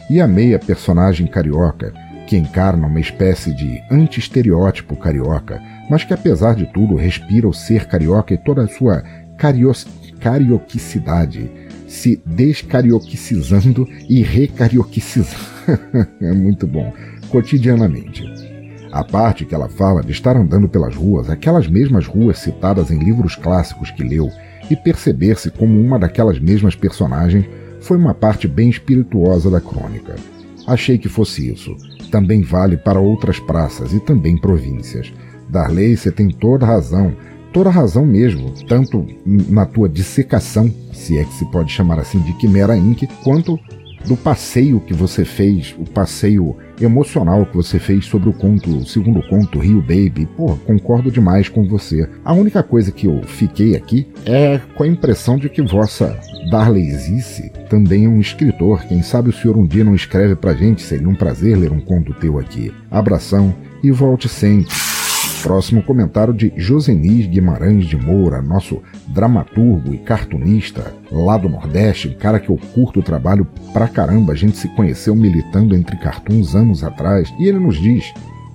[0.08, 1.92] E amei a personagem carioca,
[2.26, 7.86] que encarna uma espécie de anti-estereótipo carioca, mas que apesar de tudo respira o ser
[7.86, 9.02] carioca e toda a sua
[9.36, 9.70] cario
[10.18, 11.50] carioquicidade
[11.92, 15.44] se descarioquicizando e recarioquicizando.
[16.22, 16.90] é muito bom.
[17.28, 18.24] Cotidianamente.
[18.90, 22.98] A parte que ela fala de estar andando pelas ruas, aquelas mesmas ruas citadas em
[22.98, 24.30] livros clássicos que leu,
[24.70, 27.44] e perceber-se como uma daquelas mesmas personagens,
[27.80, 30.16] foi uma parte bem espirituosa da crônica.
[30.66, 31.76] Achei que fosse isso.
[32.10, 35.12] Também vale para outras praças e também províncias.
[35.50, 37.14] Darley, você tem toda razão
[37.52, 42.32] toda razão mesmo, tanto na tua dissecação, se é que se pode chamar assim, de
[42.34, 43.58] Quimera Inc., quanto
[44.06, 48.86] do passeio que você fez, o passeio emocional que você fez sobre o conto, o
[48.86, 50.28] segundo conto, Rio Baby.
[50.36, 52.08] Pô, concordo demais com você.
[52.24, 56.18] A única coisa que eu fiquei aqui é com a impressão de que vossa
[56.50, 58.82] Darley Zice também é um escritor.
[58.84, 61.80] Quem sabe o senhor um dia não escreve pra gente, seria um prazer ler um
[61.80, 62.72] conto teu aqui.
[62.90, 64.91] Abração e volte sempre.
[65.42, 72.38] Próximo comentário de Josenir Guimarães de Moura, nosso dramaturgo e cartunista lá do Nordeste, cara
[72.38, 74.32] que eu curto o trabalho pra caramba.
[74.32, 78.14] A gente se conheceu militando entre cartoons anos atrás e ele nos diz: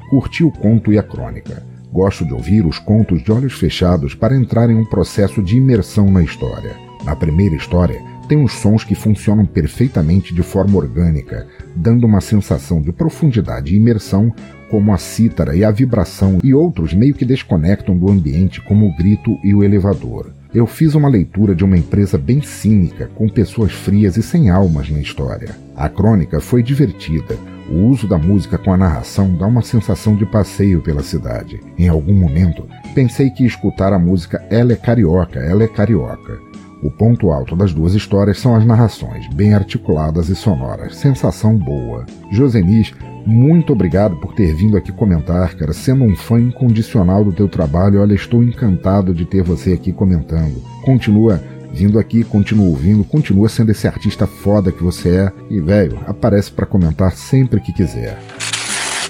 [0.10, 1.62] curti o conto e a crônica.
[1.92, 6.10] Gosto de ouvir os contos de olhos fechados para entrar em um processo de imersão
[6.10, 6.76] na história.
[7.04, 12.82] Na primeira história, tem os sons que funcionam perfeitamente de forma orgânica, dando uma sensação
[12.82, 14.34] de profundidade e imersão
[14.70, 18.96] como a cítara e a vibração, e outros meio que desconectam do ambiente, como o
[18.96, 20.32] grito e o elevador.
[20.54, 24.90] Eu fiz uma leitura de uma empresa bem cínica, com pessoas frias e sem almas
[24.90, 25.56] na história.
[25.76, 27.38] A crônica foi divertida,
[27.70, 31.60] O uso da música com a narração dá uma sensação de passeio pela cidade.
[31.78, 32.66] Em algum momento,
[32.96, 36.47] pensei que escutar a música Ela é Carioca, Ela é Carioca.
[36.82, 40.96] O ponto alto das duas histórias são as narrações, bem articuladas e sonoras.
[40.96, 42.06] Sensação boa.
[42.32, 42.94] Josenis,
[43.26, 45.74] muito obrigado por ter vindo aqui comentar, cara.
[45.74, 50.62] Sendo um fã incondicional do teu trabalho, olha, estou encantado de ter você aqui comentando.
[50.84, 51.42] Continua
[51.74, 56.52] vindo aqui, continua ouvindo, continua sendo esse artista foda que você é e, velho, aparece
[56.52, 58.18] para comentar sempre que quiser.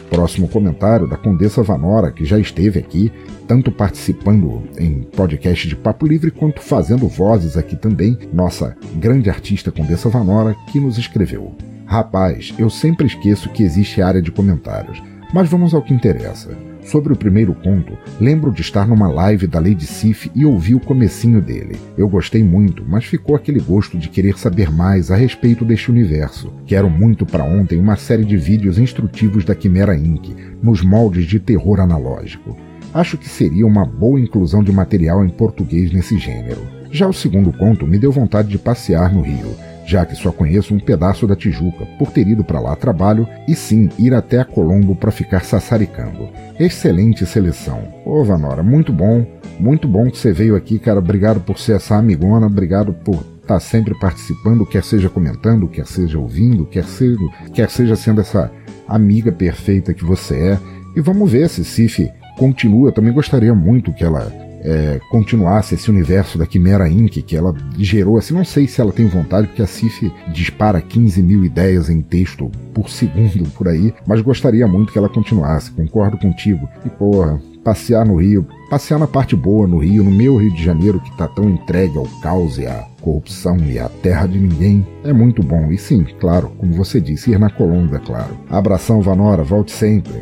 [0.10, 3.12] Próximo comentário da Condessa Vanora, que já esteve aqui,
[3.48, 9.72] tanto participando em podcast de Papo Livre quanto fazendo vozes aqui também, nossa grande artista
[9.72, 11.56] Condessa Vanora, que nos escreveu.
[11.86, 15.02] Rapaz, eu sempre esqueço que existe área de comentários,
[15.34, 16.50] mas vamos ao que interessa.
[16.84, 20.80] Sobre o primeiro conto, lembro de estar numa live da Lady Sif e ouvir o
[20.80, 21.78] comecinho dele.
[21.98, 26.54] Eu gostei muito, mas ficou aquele gosto de querer saber mais a respeito deste universo.
[26.66, 31.40] Quero muito para ontem uma série de vídeos instrutivos da Quimera Inc., nos moldes de
[31.40, 32.56] terror analógico.
[32.94, 36.62] Acho que seria uma boa inclusão de material em português nesse gênero.
[36.92, 39.56] Já o segundo conto me deu vontade de passear no Rio,
[39.86, 43.28] já que só conheço um pedaço da Tijuca, por ter ido para lá a trabalho
[43.48, 46.30] e sim ir até a Colombo para ficar sassaricando.
[46.60, 47.82] Excelente seleção.
[48.06, 49.26] Ô Vanora, muito bom,
[49.60, 51.00] muito bom que você veio aqui, cara.
[51.00, 55.86] Obrigado por ser essa amigona, obrigado por estar tá sempre participando, quer seja comentando, quer
[55.86, 57.20] seja ouvindo, quer seja,
[57.54, 58.52] quer seja sendo essa
[58.88, 60.60] amiga perfeita que você é.
[60.96, 62.92] E vamos ver se Sif continua.
[62.92, 64.32] Também gostaria muito que ela
[64.62, 68.92] é, continuasse esse universo da Quimera Inc., que ela gerou, assim, não sei se ela
[68.92, 73.94] tem vontade, porque a Cif dispara 15 mil ideias em texto por segundo por aí,
[74.06, 76.68] mas gostaria muito que ela continuasse, concordo contigo.
[76.86, 80.64] E porra, passear no Rio, passear na parte boa no Rio, no meu Rio de
[80.64, 84.86] Janeiro, que tá tão entregue ao caos e à corrupção e à terra de ninguém,
[85.04, 85.72] é muito bom.
[85.72, 88.38] E sim, claro, como você disse, ir na Colômbia, claro.
[88.50, 90.22] Abração, Vanora, volte sempre.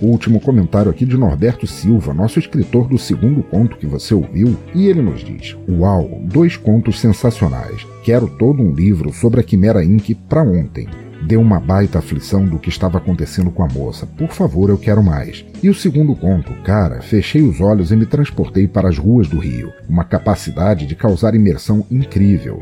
[0.00, 4.56] O último comentário aqui de Norberto Silva, nosso escritor do segundo conto que você ouviu,
[4.74, 7.86] e ele nos diz: Uau, dois contos sensacionais.
[8.02, 10.14] Quero todo um livro sobre a Quimera Inc.
[10.28, 10.88] para ontem.
[11.26, 14.04] Deu uma baita aflição do que estava acontecendo com a moça.
[14.04, 15.44] Por favor, eu quero mais.
[15.62, 19.38] E o segundo conto, cara, fechei os olhos e me transportei para as ruas do
[19.38, 19.72] Rio.
[19.88, 22.60] Uma capacidade de causar imersão incrível.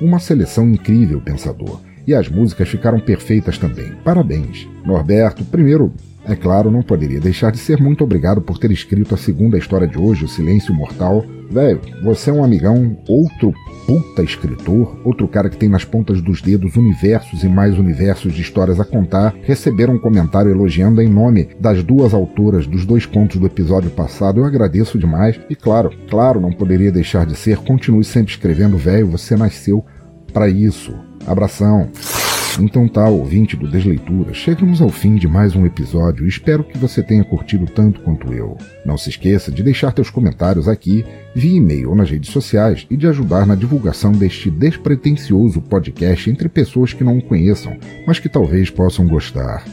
[0.00, 1.80] Uma seleção incrível, pensador.
[2.06, 3.92] E as músicas ficaram perfeitas também.
[4.04, 4.68] Parabéns.
[4.84, 5.92] Norberto, primeiro,
[6.26, 9.86] é claro, não poderia deixar de ser muito obrigado por ter escrito a segunda história
[9.86, 11.24] de hoje, O Silêncio Mortal.
[11.50, 13.52] Velho, você é um amigão, outro
[13.86, 18.40] puta escritor, outro cara que tem nas pontas dos dedos universos e mais universos de
[18.40, 23.38] histórias a contar, receberam um comentário elogiando em nome das duas autoras dos dois contos
[23.38, 24.40] do episódio passado.
[24.40, 27.58] Eu agradeço demais e, claro, claro, não poderia deixar de ser.
[27.58, 29.84] Continue sempre escrevendo, velho, você nasceu
[30.32, 30.94] para isso.
[31.26, 31.90] Abração.
[32.60, 36.78] Então tá, ouvinte do Desleitura, chegamos ao fim de mais um episódio e espero que
[36.78, 38.56] você tenha curtido tanto quanto eu.
[38.86, 41.04] Não se esqueça de deixar teus comentários aqui,
[41.34, 46.48] via e-mail ou nas redes sociais e de ajudar na divulgação deste despretensioso podcast entre
[46.48, 47.76] pessoas que não o conheçam,
[48.06, 49.64] mas que talvez possam gostar.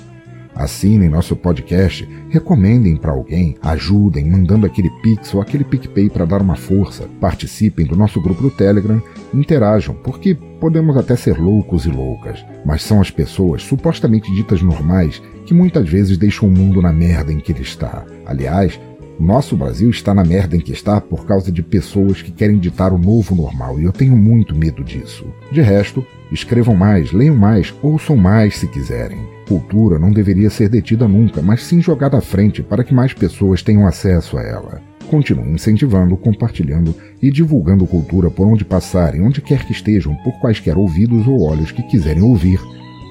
[0.62, 6.40] Assinem nosso podcast, recomendem para alguém, ajudem mandando aquele pix ou aquele PicPay para dar
[6.40, 9.02] uma força, participem do nosso grupo do Telegram,
[9.34, 15.20] interajam, porque podemos até ser loucos e loucas, mas são as pessoas supostamente ditas normais
[15.48, 18.06] que muitas vezes deixam o mundo na merda em que ele está.
[18.24, 18.80] Aliás,
[19.20, 22.94] nosso Brasil está na merda em que está por causa de pessoas que querem ditar
[22.94, 25.26] o novo normal e eu tenho muito medo disso.
[25.52, 29.20] De resto, escrevam mais, leiam mais, ouçam mais se quiserem.
[29.48, 33.62] Cultura não deveria ser detida nunca, mas sim jogada à frente para que mais pessoas
[33.62, 34.82] tenham acesso a ela.
[35.10, 40.78] Continue incentivando, compartilhando e divulgando cultura por onde passarem, onde quer que estejam, por quaisquer
[40.78, 42.62] ouvidos ou olhos que quiserem ouvir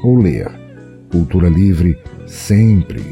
[0.03, 0.49] ou ler.
[1.11, 3.03] Cultura livre sempre.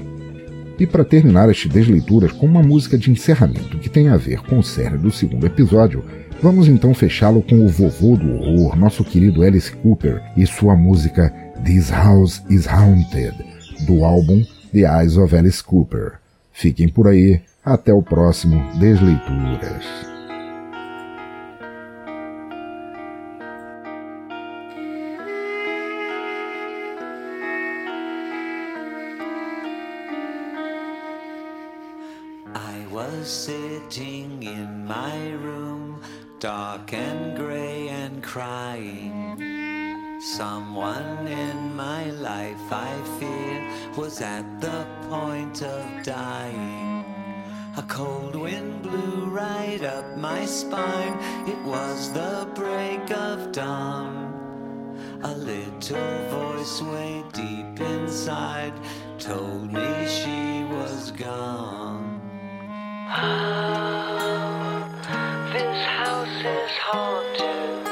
[0.78, 4.58] E para terminar este Desleituras com uma música de encerramento que tem a ver com
[4.58, 6.04] o cerne do segundo episódio,
[6.42, 11.32] vamos então fechá-lo com o vovô do horror, nosso querido Alice Cooper, e sua música
[11.64, 13.34] This House is Haunted,
[13.86, 16.14] do álbum The Eyes of Alice Cooper.
[16.52, 20.07] Fiquem por aí, até o próximo Desleituras.
[36.40, 40.20] dark and grey and crying.
[40.20, 47.04] Someone in my life I fear was at the point of dying.
[47.76, 55.18] A cold wind blew right up my spine, it was the break of dawn.
[55.24, 58.74] A little voice way deep inside
[59.18, 62.20] told me she was gone.
[65.08, 67.87] This house is haunted.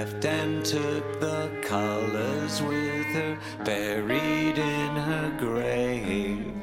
[0.00, 6.54] left and took the colors with her, buried in her grave.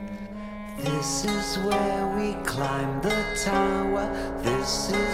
[0.80, 4.06] This is where we climb the tower.
[4.42, 5.07] This is